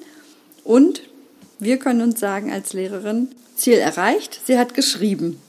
und 0.64 1.02
wir 1.58 1.78
können 1.78 2.02
uns 2.02 2.20
sagen 2.20 2.50
als 2.52 2.72
Lehrerin, 2.72 3.28
Ziel 3.56 3.74
erreicht, 3.74 4.40
sie 4.46 4.58
hat 4.58 4.74
geschrieben. 4.74 5.40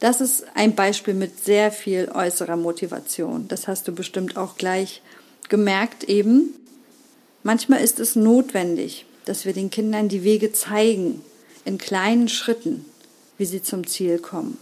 Das 0.00 0.20
ist 0.20 0.46
ein 0.54 0.74
Beispiel 0.74 1.14
mit 1.14 1.44
sehr 1.44 1.72
viel 1.72 2.08
äußerer 2.14 2.56
Motivation. 2.56 3.48
Das 3.48 3.66
hast 3.66 3.88
du 3.88 3.92
bestimmt 3.92 4.36
auch 4.36 4.56
gleich 4.56 5.02
gemerkt 5.48 6.04
eben. 6.04 6.54
Manchmal 7.42 7.82
ist 7.82 7.98
es 7.98 8.14
notwendig, 8.14 9.06
dass 9.24 9.44
wir 9.44 9.52
den 9.52 9.70
Kindern 9.70 10.08
die 10.08 10.24
Wege 10.24 10.52
zeigen, 10.52 11.22
in 11.64 11.78
kleinen 11.78 12.28
Schritten, 12.28 12.84
wie 13.36 13.44
sie 13.44 13.62
zum 13.62 13.86
Ziel 13.86 14.18
kommen. 14.18 14.56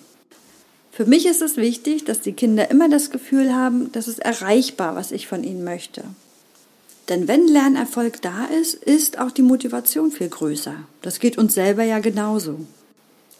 Für 0.96 1.04
mich 1.04 1.26
ist 1.26 1.42
es 1.42 1.58
wichtig, 1.58 2.04
dass 2.04 2.22
die 2.22 2.32
Kinder 2.32 2.70
immer 2.70 2.88
das 2.88 3.10
Gefühl 3.10 3.54
haben, 3.54 3.92
dass 3.92 4.06
es 4.06 4.18
erreichbar, 4.18 4.96
was 4.96 5.12
ich 5.12 5.26
von 5.26 5.44
ihnen 5.44 5.62
möchte. 5.62 6.02
Denn 7.10 7.28
wenn 7.28 7.46
Lernerfolg 7.46 8.22
da 8.22 8.46
ist, 8.46 8.72
ist 8.72 9.18
auch 9.18 9.30
die 9.30 9.42
Motivation 9.42 10.10
viel 10.10 10.30
größer. 10.30 10.74
Das 11.02 11.20
geht 11.20 11.36
uns 11.36 11.52
selber 11.52 11.84
ja 11.84 11.98
genauso. 11.98 12.60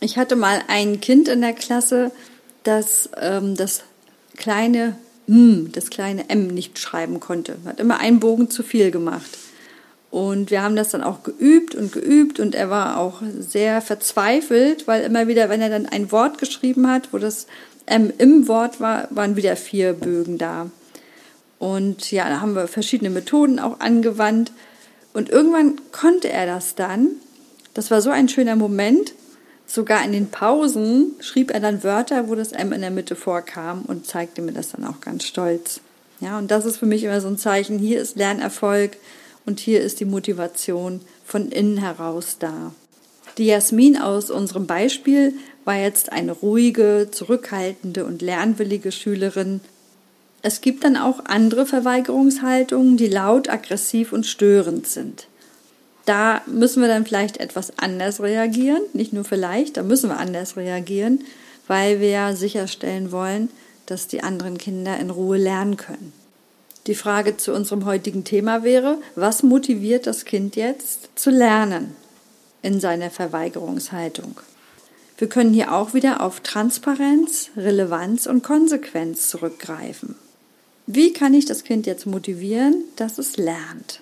Ich 0.01 0.19
hatte 0.19 0.37
mal 0.37 0.61
ein 0.69 1.01
Kind 1.01 1.29
in 1.29 1.41
der 1.41 1.55
Klasse, 1.55 2.11
das 2.63 3.09
ähm, 3.19 3.55
das 3.55 3.85
kleine 4.37 4.99
M, 5.27 5.71
das 5.73 5.89
kleine 5.89 6.29
M 6.29 6.49
nicht 6.49 6.79
schreiben 6.79 7.21
konnte. 7.21 7.57
Hat 7.65 7.81
immer 7.81 8.01
einen 8.01 8.21
Bogen 8.21 8.51
zu 8.51 8.65
viel 8.65 8.91
gemacht. 8.91 9.39
Und 10.17 10.51
wir 10.51 10.63
haben 10.63 10.77
das 10.77 10.93
dann 10.93 11.03
auch 11.03 11.25
geübt 11.25 11.75
und 11.75 11.93
geübt 11.93 12.41
und 12.41 12.55
er 12.55 12.71
war 12.71 12.97
auch 12.97 13.21
sehr 13.39 13.83
verzweifelt, 13.83 14.89
weil 14.89 15.03
immer 15.03 15.29
wieder, 15.29 15.51
wenn 15.51 15.61
er 15.61 15.69
dann 15.69 15.85
ein 15.85 16.11
Wort 16.11 16.39
geschrieben 16.39 16.89
hat, 16.89 17.13
wo 17.13 17.19
das 17.19 17.47
M 17.85 18.11
im 18.17 18.49
Wort 18.49 18.81
war, 18.81 19.09
waren 19.11 19.37
wieder 19.37 19.57
vier 19.57 19.93
Bögen 19.93 20.39
da. 20.39 20.71
Und 21.59 22.13
ja, 22.13 22.31
da 22.31 22.41
haben 22.41 22.55
wir 22.55 22.67
verschiedene 22.67 23.11
Methoden 23.11 23.59
auch 23.59 23.81
angewandt. 23.81 24.53
Und 25.13 25.29
irgendwann 25.29 25.75
konnte 25.93 26.31
er 26.31 26.47
das 26.47 26.75
dann. 26.75 27.09
Das 27.75 27.91
war 27.91 28.01
so 28.01 28.09
ein 28.09 28.31
schöner 28.31 28.57
Moment. 28.57 29.13
Sogar 29.67 30.03
in 30.03 30.13
den 30.13 30.31
Pausen 30.31 31.15
schrieb 31.21 31.51
er 31.51 31.61
dann 31.61 31.85
Wörter, 31.85 32.31
wo 32.31 32.35
das 32.35 32.53
M 32.53 32.73
in 32.73 32.81
der 32.81 32.91
Mitte 32.91 33.17
vorkam 33.17 33.83
und 33.83 34.07
zeigte 34.07 34.41
mir 34.41 34.53
das 34.53 34.71
dann 34.71 34.87
auch 34.87 35.03
ganz 35.03 35.25
stolz. 35.25 35.83
Ja, 36.21 36.39
und 36.39 36.51
das 36.51 36.65
ist 36.65 36.79
für 36.79 36.87
mich 36.87 37.05
immer 37.05 37.21
so 37.21 37.29
ein 37.29 37.37
Zeichen. 37.37 37.79
Hier 37.79 38.01
ist 38.01 38.17
Lernerfolg 38.17 38.97
und 39.47 39.61
hier 39.61 39.81
ist 39.81 40.01
die 40.01 40.05
Motivation 40.05 41.01
von 41.25 41.51
innen 41.51 41.79
heraus 41.79 42.37
da. 42.39 42.73
Die 43.39 43.47
Jasmin 43.47 43.97
aus 43.97 44.31
unserem 44.31 44.67
Beispiel 44.67 45.35
war 45.65 45.77
jetzt 45.77 46.13
eine 46.13 46.33
ruhige, 46.33 47.09
zurückhaltende 47.11 48.05
und 48.05 48.23
lernwillige 48.23 48.93
Schülerin. 48.93 49.61
Es 50.43 50.61
gibt 50.61 50.85
dann 50.85 50.97
auch 50.97 51.25
andere 51.25 51.67
Verweigerungshaltungen, 51.67 52.97
die 52.97 53.09
laut, 53.09 53.49
aggressiv 53.49 54.13
und 54.13 54.27
störend 54.27 54.87
sind. 54.87 55.27
Da 56.07 56.43
müssen 56.47 56.81
wir 56.81 56.89
dann 56.89 57.05
vielleicht 57.05 57.39
etwas 57.39 57.79
anders 57.79 58.21
reagieren, 58.21 58.83
nicht 58.93 59.13
nur 59.13 59.25
vielleicht, 59.25 59.77
da 59.77 59.83
müssen 59.83 60.09
wir 60.09 60.19
anders 60.19 60.57
reagieren, 60.57 61.25
weil 61.67 62.01
wir 62.01 62.37
sicherstellen 62.37 63.11
wollen, 63.11 63.51
dass 63.87 64.07
die 64.07 64.23
anderen 64.23 64.57
Kinder 64.57 64.99
in 64.99 65.11
Ruhe 65.11 65.37
lernen 65.37 65.77
können. 65.77 66.13
Die 66.87 66.95
Frage 66.95 67.37
zu 67.37 67.53
unserem 67.53 67.85
heutigen 67.85 68.23
Thema 68.23 68.63
wäre, 68.63 68.99
was 69.17 69.43
motiviert 69.43 70.07
das 70.07 70.25
Kind 70.25 70.55
jetzt 70.55 71.09
zu 71.17 71.31
lernen 71.31 71.97
in 72.63 72.79
seiner 72.79 73.11
Verweigerungshaltung? 73.11 74.41
Wir 75.19 75.29
können 75.29 75.53
hier 75.53 75.73
auch 75.73 75.95
wieder 75.95 76.21
auf 76.21 76.41
Transparenz, 76.41 77.51
Relevanz 77.57 78.27
und 78.27 78.45
Konsequenz 78.45 79.31
zurückgreifen. 79.31 80.15
Wie 80.87 81.13
kann 81.13 81.35
ich 81.35 81.47
das 81.47 81.65
Kind 81.65 81.87
jetzt 81.87 82.07
motivieren, 82.07 82.85
dass 82.95 83.19
es 83.19 83.37
lernt? 83.37 84.01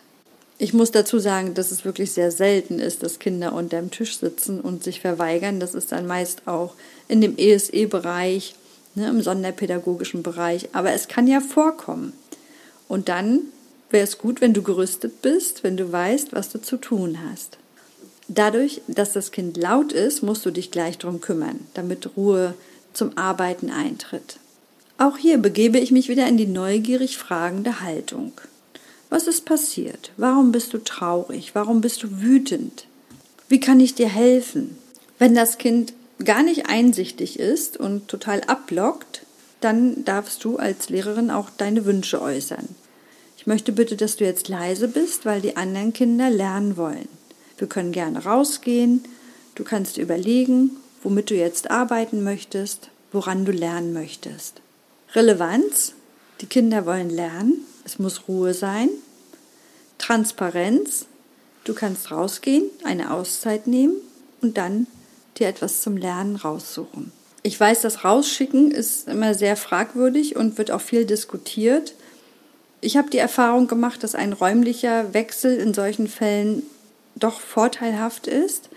Ich 0.58 0.74
muss 0.74 0.90
dazu 0.90 1.18
sagen, 1.18 1.54
dass 1.54 1.70
es 1.70 1.86
wirklich 1.86 2.12
sehr 2.12 2.30
selten 2.30 2.78
ist, 2.78 3.02
dass 3.02 3.18
Kinder 3.18 3.54
unter 3.54 3.80
dem 3.80 3.90
Tisch 3.90 4.18
sitzen 4.18 4.60
und 4.60 4.84
sich 4.84 5.00
verweigern. 5.00 5.58
Das 5.58 5.74
ist 5.74 5.92
dann 5.92 6.06
meist 6.06 6.46
auch 6.46 6.74
in 7.08 7.22
dem 7.22 7.38
ESE-Bereich, 7.38 8.54
ne, 8.94 9.08
im 9.08 9.22
sonderpädagogischen 9.22 10.22
Bereich. 10.22 10.68
Aber 10.72 10.92
es 10.92 11.08
kann 11.08 11.26
ja 11.26 11.40
vorkommen. 11.40 12.12
Und 12.88 13.08
dann 13.08 13.40
wäre 13.90 14.04
es 14.04 14.18
gut, 14.18 14.40
wenn 14.40 14.54
du 14.54 14.62
gerüstet 14.62 15.22
bist, 15.22 15.64
wenn 15.64 15.76
du 15.76 15.90
weißt, 15.90 16.32
was 16.32 16.50
du 16.50 16.60
zu 16.60 16.76
tun 16.76 17.18
hast. 17.28 17.58
Dadurch, 18.28 18.80
dass 18.88 19.12
das 19.12 19.32
Kind 19.32 19.56
laut 19.56 19.92
ist, 19.92 20.22
musst 20.22 20.46
du 20.46 20.50
dich 20.50 20.70
gleich 20.70 20.98
darum 20.98 21.20
kümmern, 21.20 21.60
damit 21.74 22.16
Ruhe 22.16 22.54
zum 22.92 23.16
Arbeiten 23.18 23.70
eintritt. 23.70 24.38
Auch 24.96 25.18
hier 25.18 25.38
begebe 25.38 25.78
ich 25.78 25.90
mich 25.90 26.08
wieder 26.08 26.26
in 26.26 26.36
die 26.36 26.46
neugierig 26.46 27.18
fragende 27.18 27.80
Haltung. 27.80 28.32
Was 29.10 29.26
ist 29.26 29.44
passiert? 29.44 30.12
Warum 30.16 30.52
bist 30.52 30.72
du 30.72 30.78
traurig? 30.78 31.54
Warum 31.54 31.80
bist 31.80 32.02
du 32.02 32.20
wütend? 32.20 32.86
Wie 33.48 33.60
kann 33.60 33.80
ich 33.80 33.94
dir 33.94 34.08
helfen? 34.08 34.78
Wenn 35.18 35.34
das 35.34 35.58
Kind 35.58 35.92
gar 36.24 36.42
nicht 36.42 36.66
einsichtig 36.66 37.38
ist 37.38 37.76
und 37.76 38.08
total 38.08 38.40
abblockt, 38.42 39.23
dann 39.64 40.04
darfst 40.04 40.44
du 40.44 40.58
als 40.58 40.90
Lehrerin 40.90 41.30
auch 41.30 41.48
deine 41.48 41.86
Wünsche 41.86 42.20
äußern. 42.20 42.68
Ich 43.38 43.46
möchte 43.46 43.72
bitte, 43.72 43.96
dass 43.96 44.16
du 44.16 44.24
jetzt 44.24 44.48
leise 44.48 44.88
bist, 44.88 45.24
weil 45.24 45.40
die 45.40 45.56
anderen 45.56 45.92
Kinder 45.92 46.28
lernen 46.28 46.76
wollen. 46.76 47.08
Wir 47.56 47.66
können 47.66 47.92
gerne 47.92 48.24
rausgehen. 48.24 49.04
Du 49.54 49.64
kannst 49.64 49.96
überlegen, 49.96 50.72
womit 51.02 51.30
du 51.30 51.34
jetzt 51.34 51.70
arbeiten 51.70 52.22
möchtest, 52.22 52.90
woran 53.12 53.44
du 53.44 53.52
lernen 53.52 53.92
möchtest. 53.92 54.60
Relevanz. 55.14 55.94
Die 56.40 56.46
Kinder 56.46 56.84
wollen 56.84 57.10
lernen. 57.10 57.64
Es 57.84 57.98
muss 57.98 58.28
Ruhe 58.28 58.52
sein. 58.52 58.90
Transparenz. 59.98 61.06
Du 61.64 61.72
kannst 61.72 62.10
rausgehen, 62.10 62.68
eine 62.82 63.12
Auszeit 63.12 63.66
nehmen 63.66 63.96
und 64.42 64.58
dann 64.58 64.86
dir 65.38 65.48
etwas 65.48 65.80
zum 65.80 65.96
Lernen 65.96 66.36
raussuchen. 66.36 67.12
Ich 67.44 67.60
weiß, 67.60 67.82
das 67.82 68.04
Rausschicken 68.04 68.72
ist 68.72 69.06
immer 69.06 69.34
sehr 69.34 69.56
fragwürdig 69.56 70.34
und 70.34 70.58
wird 70.58 70.72
auch 70.72 70.80
viel 70.80 71.04
diskutiert. 71.04 71.94
Ich 72.80 72.96
habe 72.96 73.10
die 73.10 73.18
Erfahrung 73.18 73.68
gemacht, 73.68 74.02
dass 74.02 74.16
ein 74.16 74.32
räumlicher 74.32 75.14
Wechsel 75.14 75.56
in 75.56 75.72
solchen 75.72 76.08
Fällen 76.08 76.64
doch 77.14 77.38
vorteilhaft 77.38 78.26
ist. 78.26 78.70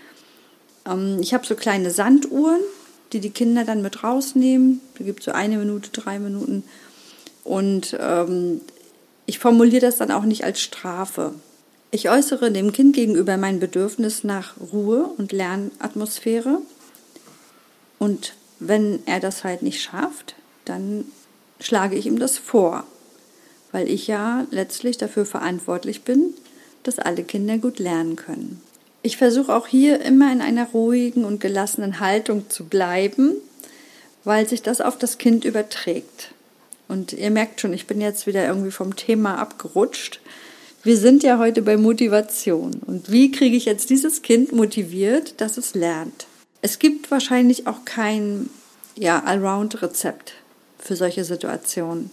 Ähm, 0.86 1.18
ich 1.20 1.34
habe 1.34 1.44
so 1.44 1.56
kleine 1.56 1.90
Sanduhren 1.90 2.60
die 3.12 3.20
die 3.20 3.30
Kinder 3.30 3.64
dann 3.64 3.82
mit 3.82 4.04
rausnehmen. 4.04 4.80
Da 4.98 5.04
gibt 5.04 5.20
es 5.20 5.26
so 5.26 5.32
eine 5.32 5.58
Minute, 5.58 5.90
drei 5.90 6.18
Minuten. 6.18 6.64
Und 7.44 7.96
ähm, 7.98 8.60
ich 9.26 9.38
formuliere 9.38 9.80
das 9.80 9.96
dann 9.96 10.10
auch 10.10 10.24
nicht 10.24 10.44
als 10.44 10.60
Strafe. 10.60 11.34
Ich 11.90 12.10
äußere 12.10 12.52
dem 12.52 12.72
Kind 12.72 12.94
gegenüber 12.94 13.36
mein 13.38 13.60
Bedürfnis 13.60 14.24
nach 14.24 14.54
Ruhe 14.72 15.04
und 15.16 15.32
Lernatmosphäre. 15.32 16.60
Und 17.98 18.34
wenn 18.60 19.00
er 19.06 19.20
das 19.20 19.44
halt 19.44 19.62
nicht 19.62 19.82
schafft, 19.82 20.34
dann 20.64 21.04
schlage 21.60 21.96
ich 21.96 22.06
ihm 22.06 22.18
das 22.18 22.38
vor, 22.38 22.84
weil 23.72 23.88
ich 23.88 24.06
ja 24.06 24.46
letztlich 24.50 24.98
dafür 24.98 25.26
verantwortlich 25.26 26.02
bin, 26.02 26.34
dass 26.82 26.98
alle 26.98 27.24
Kinder 27.24 27.58
gut 27.58 27.78
lernen 27.78 28.16
können. 28.16 28.60
Ich 29.02 29.16
versuche 29.16 29.54
auch 29.54 29.66
hier 29.66 30.00
immer 30.00 30.32
in 30.32 30.40
einer 30.40 30.66
ruhigen 30.66 31.24
und 31.24 31.40
gelassenen 31.40 32.00
Haltung 32.00 32.50
zu 32.50 32.64
bleiben, 32.64 33.34
weil 34.24 34.48
sich 34.48 34.62
das 34.62 34.80
auf 34.80 34.98
das 34.98 35.18
Kind 35.18 35.44
überträgt. 35.44 36.32
Und 36.88 37.12
ihr 37.12 37.30
merkt 37.30 37.60
schon, 37.60 37.72
ich 37.72 37.86
bin 37.86 38.00
jetzt 38.00 38.26
wieder 38.26 38.46
irgendwie 38.46 38.70
vom 38.70 38.96
Thema 38.96 39.38
abgerutscht. 39.38 40.20
Wir 40.82 40.96
sind 40.96 41.22
ja 41.22 41.38
heute 41.38 41.62
bei 41.62 41.76
Motivation. 41.76 42.80
Und 42.86 43.12
wie 43.12 43.30
kriege 43.30 43.56
ich 43.56 43.66
jetzt 43.66 43.90
dieses 43.90 44.22
Kind 44.22 44.52
motiviert, 44.52 45.40
dass 45.40 45.58
es 45.58 45.74
lernt? 45.74 46.27
Es 46.60 46.78
gibt 46.78 47.10
wahrscheinlich 47.10 47.66
auch 47.66 47.84
kein 47.84 48.50
ja, 48.96 49.22
Allround-Rezept 49.24 50.34
für 50.78 50.96
solche 50.96 51.24
Situationen. 51.24 52.10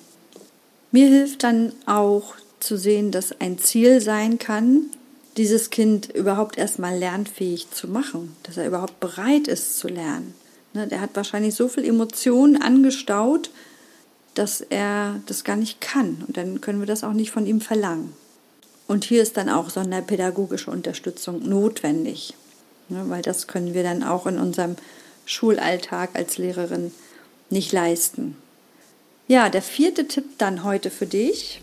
Mir 0.91 1.07
hilft 1.07 1.43
dann 1.43 1.73
auch 1.85 2.35
zu 2.59 2.77
sehen, 2.77 3.11
dass 3.11 3.39
ein 3.41 3.57
Ziel 3.57 4.01
sein 4.01 4.37
kann, 4.39 4.83
dieses 5.37 5.69
Kind 5.69 6.13
überhaupt 6.13 6.57
erstmal 6.57 6.97
lernfähig 6.97 7.69
zu 7.71 7.87
machen, 7.87 8.35
dass 8.43 8.57
er 8.57 8.67
überhaupt 8.67 8.99
bereit 8.99 9.47
ist 9.47 9.77
zu 9.77 9.87
lernen. 9.87 10.33
Ne, 10.73 10.87
der 10.87 11.01
hat 11.01 11.15
wahrscheinlich 11.15 11.55
so 11.55 11.67
viel 11.67 11.85
Emotionen 11.85 12.61
angestaut, 12.61 13.49
dass 14.33 14.61
er 14.61 15.21
das 15.25 15.43
gar 15.43 15.55
nicht 15.55 15.81
kann. 15.81 16.23
Und 16.27 16.37
dann 16.37 16.61
können 16.61 16.79
wir 16.79 16.85
das 16.85 17.03
auch 17.03 17.13
nicht 17.13 17.31
von 17.31 17.45
ihm 17.45 17.61
verlangen. 17.61 18.13
Und 18.87 19.03
hier 19.03 19.21
ist 19.21 19.37
dann 19.37 19.49
auch 19.49 19.69
sonderpädagogische 19.69 20.69
Unterstützung 20.69 21.47
notwendig, 21.47 22.35
ne, 22.89 23.05
weil 23.07 23.21
das 23.21 23.47
können 23.47 23.73
wir 23.73 23.83
dann 23.83 24.03
auch 24.03 24.27
in 24.27 24.39
unserem 24.39 24.75
Schulalltag 25.25 26.11
als 26.13 26.37
Lehrerin 26.37 26.91
nicht 27.49 27.71
leisten. 27.71 28.37
Ja, 29.27 29.49
der 29.49 29.61
vierte 29.61 30.07
Tipp 30.07 30.25
dann 30.37 30.63
heute 30.63 30.91
für 30.91 31.07
dich. 31.07 31.61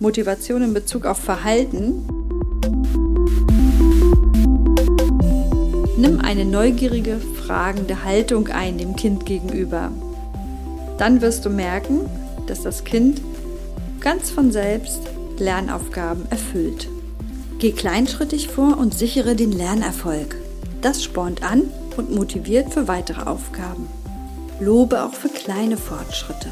Motivation 0.00 0.62
in 0.62 0.74
Bezug 0.74 1.04
auf 1.06 1.18
Verhalten. 1.18 2.06
Nimm 5.96 6.20
eine 6.20 6.44
neugierige, 6.44 7.18
fragende 7.18 8.02
Haltung 8.04 8.48
ein 8.48 8.78
dem 8.78 8.96
Kind 8.96 9.26
gegenüber. 9.26 9.92
Dann 10.98 11.20
wirst 11.20 11.44
du 11.44 11.50
merken, 11.50 12.08
dass 12.46 12.62
das 12.62 12.84
Kind 12.84 13.20
ganz 14.00 14.30
von 14.30 14.50
selbst 14.50 15.00
Lernaufgaben 15.38 16.24
erfüllt. 16.30 16.88
Geh 17.60 17.72
kleinschrittig 17.72 18.48
vor 18.48 18.78
und 18.78 18.94
sichere 18.94 19.36
den 19.36 19.52
Lernerfolg. 19.52 20.34
Das 20.80 21.04
spornt 21.04 21.42
an 21.42 21.64
und 21.96 22.10
motiviert 22.14 22.72
für 22.72 22.88
weitere 22.88 23.22
Aufgaben. 23.22 23.86
Lobe 24.60 25.04
auch 25.04 25.14
für 25.14 25.28
kleine 25.28 25.76
Fortschritte. 25.76 26.48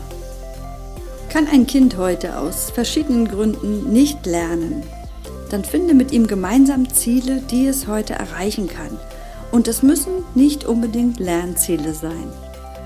Kann 1.31 1.47
ein 1.47 1.67
Kind 1.67 1.97
heute 1.97 2.39
aus 2.39 2.71
verschiedenen 2.71 3.27
Gründen 3.27 3.91
nicht 3.91 4.27
lernen, 4.27 4.83
dann 5.51 5.65
finde 5.65 5.95
mit 5.95 6.13
ihm 6.13 6.27
gemeinsam 6.27 6.93
Ziele, 6.93 7.41
die 7.51 7.67
es 7.67 7.87
heute 7.87 8.15
erreichen 8.15 8.69
kann. 8.69 8.99
Und 9.51 9.67
es 9.67 9.83
müssen 9.83 10.25
nicht 10.35 10.67
unbedingt 10.67 11.19
Lernziele 11.19 11.95
sein. 11.95 12.31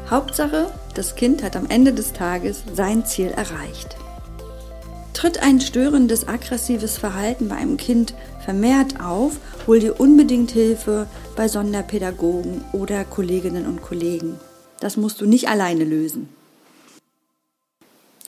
Hauptsache, 0.08 0.70
das 0.94 1.16
Kind 1.16 1.42
hat 1.42 1.56
am 1.56 1.66
Ende 1.68 1.92
des 1.92 2.12
Tages 2.12 2.62
sein 2.72 3.04
Ziel 3.04 3.28
erreicht. 3.28 3.96
Tritt 5.12 5.42
ein 5.42 5.60
störendes, 5.60 6.26
aggressives 6.26 6.96
Verhalten 6.96 7.48
bei 7.48 7.56
einem 7.56 7.76
Kind 7.76 8.14
vermehrt 8.44 9.00
auf, 9.00 9.38
hol 9.66 9.78
dir 9.78 10.00
unbedingt 10.00 10.50
Hilfe 10.50 11.06
bei 11.36 11.48
Sonderpädagogen 11.48 12.64
oder 12.72 13.04
Kolleginnen 13.04 13.66
und 13.66 13.82
Kollegen. 13.82 14.40
Das 14.80 14.96
musst 14.96 15.20
du 15.20 15.26
nicht 15.26 15.48
alleine 15.48 15.84
lösen. 15.84 16.28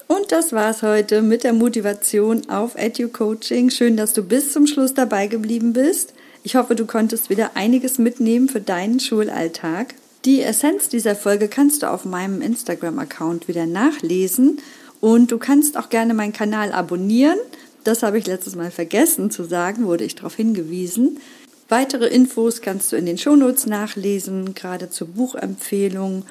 Und 0.07 0.31
das 0.33 0.53
war's 0.53 0.83
heute 0.83 1.23
mit 1.23 1.45
der 1.45 1.55
Motivation 1.55 2.49
auf 2.51 2.77
EduCoaching. 2.77 3.71
Schön, 3.71 3.97
dass 3.97 4.13
du 4.13 4.23
bis 4.23 4.53
zum 4.53 4.67
Schluss 4.67 4.95
dabei 4.95 5.27
geblieben 5.27 5.73
bist. 5.73 6.13
Ich 6.43 6.57
hoffe, 6.57 6.75
du 6.75 6.85
konntest 6.85 7.31
wieder 7.31 7.53
einiges 7.57 7.99
mitnehmen 7.99 8.49
für 8.49 8.61
deinen 8.61 9.01
Schulalltag. 9.01 9.95
Die 10.27 10.43
Essenz 10.43 10.89
dieser 10.89 11.17
Folge 11.17 11.49
kannst 11.49 11.83
du 11.83 11.91
auf 11.91 12.05
meinem 12.05 12.43
Instagram-Account 12.43 13.49
wieder 13.49 13.67
nachlesen 13.67 14.59
und 15.05 15.31
du 15.31 15.37
kannst 15.37 15.77
auch 15.77 15.91
gerne 15.91 16.15
meinen 16.15 16.33
Kanal 16.33 16.73
abonnieren. 16.73 17.37
Das 17.85 18.03
habe 18.03 18.17
ich 18.17 18.27
letztes 18.27 18.57
Mal 18.57 18.71
vergessen 18.71 19.31
zu 19.31 19.45
sagen, 19.45 19.85
wurde 19.85 20.03
ich 20.03 20.15
darauf 20.15 20.35
hingewiesen. 20.35 21.21
Weitere 21.69 22.07
Infos 22.07 22.63
kannst 22.63 22.91
du 22.91 22.97
in 22.97 23.05
den 23.05 23.19
Shownotes 23.19 23.67
nachlesen, 23.67 24.55
gerade 24.55 24.89
zur 24.89 25.09
Buchempfehlung 25.09 26.25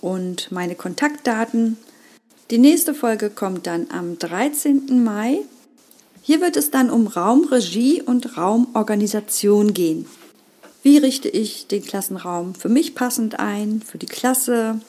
und 0.00 0.50
meine 0.50 0.76
Kontaktdaten. 0.76 1.76
Die 2.50 2.56
nächste 2.56 2.94
Folge 2.94 3.28
kommt 3.28 3.66
dann 3.66 3.88
am 3.90 4.18
13. 4.18 5.04
Mai. 5.04 5.40
Hier 6.22 6.40
wird 6.40 6.56
es 6.56 6.70
dann 6.70 6.88
um 6.88 7.06
Raumregie 7.06 8.00
und 8.00 8.38
Raumorganisation 8.38 9.74
gehen. 9.74 10.06
Wie 10.82 10.96
richte 10.96 11.28
ich 11.28 11.66
den 11.66 11.84
Klassenraum 11.84 12.54
für 12.54 12.70
mich 12.70 12.94
passend 12.94 13.38
ein, 13.38 13.82
für 13.82 13.98
die 13.98 14.06
Klasse? 14.06 14.80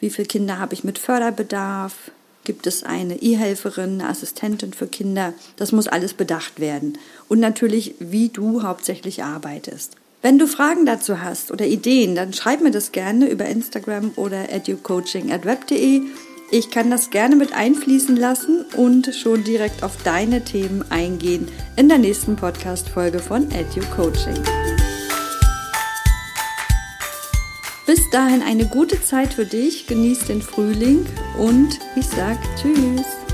Wie 0.00 0.10
viele 0.10 0.28
Kinder 0.28 0.58
habe 0.58 0.74
ich 0.74 0.84
mit 0.84 0.98
Förderbedarf? 0.98 2.10
Gibt 2.46 2.68
es 2.68 2.84
eine 2.84 3.20
E-Helferin, 3.22 4.00
eine 4.00 4.08
Assistentin 4.08 4.72
für 4.72 4.86
Kinder? 4.86 5.34
Das 5.56 5.72
muss 5.72 5.88
alles 5.88 6.14
bedacht 6.14 6.60
werden. 6.60 6.96
Und 7.26 7.40
natürlich, 7.40 7.96
wie 7.98 8.28
du 8.28 8.62
hauptsächlich 8.62 9.24
arbeitest. 9.24 9.96
Wenn 10.22 10.38
du 10.38 10.46
Fragen 10.46 10.86
dazu 10.86 11.20
hast 11.20 11.50
oder 11.50 11.66
Ideen, 11.66 12.14
dann 12.14 12.32
schreib 12.32 12.60
mir 12.60 12.70
das 12.70 12.92
gerne 12.92 13.28
über 13.28 13.46
Instagram 13.46 14.12
oder 14.14 14.52
educoaching.web.de 14.52 16.02
ich 16.52 16.70
kann 16.70 16.92
das 16.92 17.10
gerne 17.10 17.34
mit 17.34 17.52
einfließen 17.52 18.14
lassen 18.14 18.64
und 18.76 19.12
schon 19.12 19.42
direkt 19.42 19.82
auf 19.82 20.00
deine 20.04 20.44
Themen 20.44 20.84
eingehen 20.92 21.48
in 21.74 21.88
der 21.88 21.98
nächsten 21.98 22.36
Podcast-Folge 22.36 23.18
von 23.18 23.50
Edu 23.50 23.84
Coaching. 23.96 24.85
Bis 27.86 28.10
dahin 28.10 28.42
eine 28.42 28.66
gute 28.66 29.00
Zeit 29.00 29.32
für 29.32 29.46
dich, 29.46 29.86
genieß 29.86 30.26
den 30.26 30.42
Frühling 30.42 31.06
und 31.38 31.78
ich 31.94 32.06
sag 32.08 32.36
Tschüss. 32.60 33.25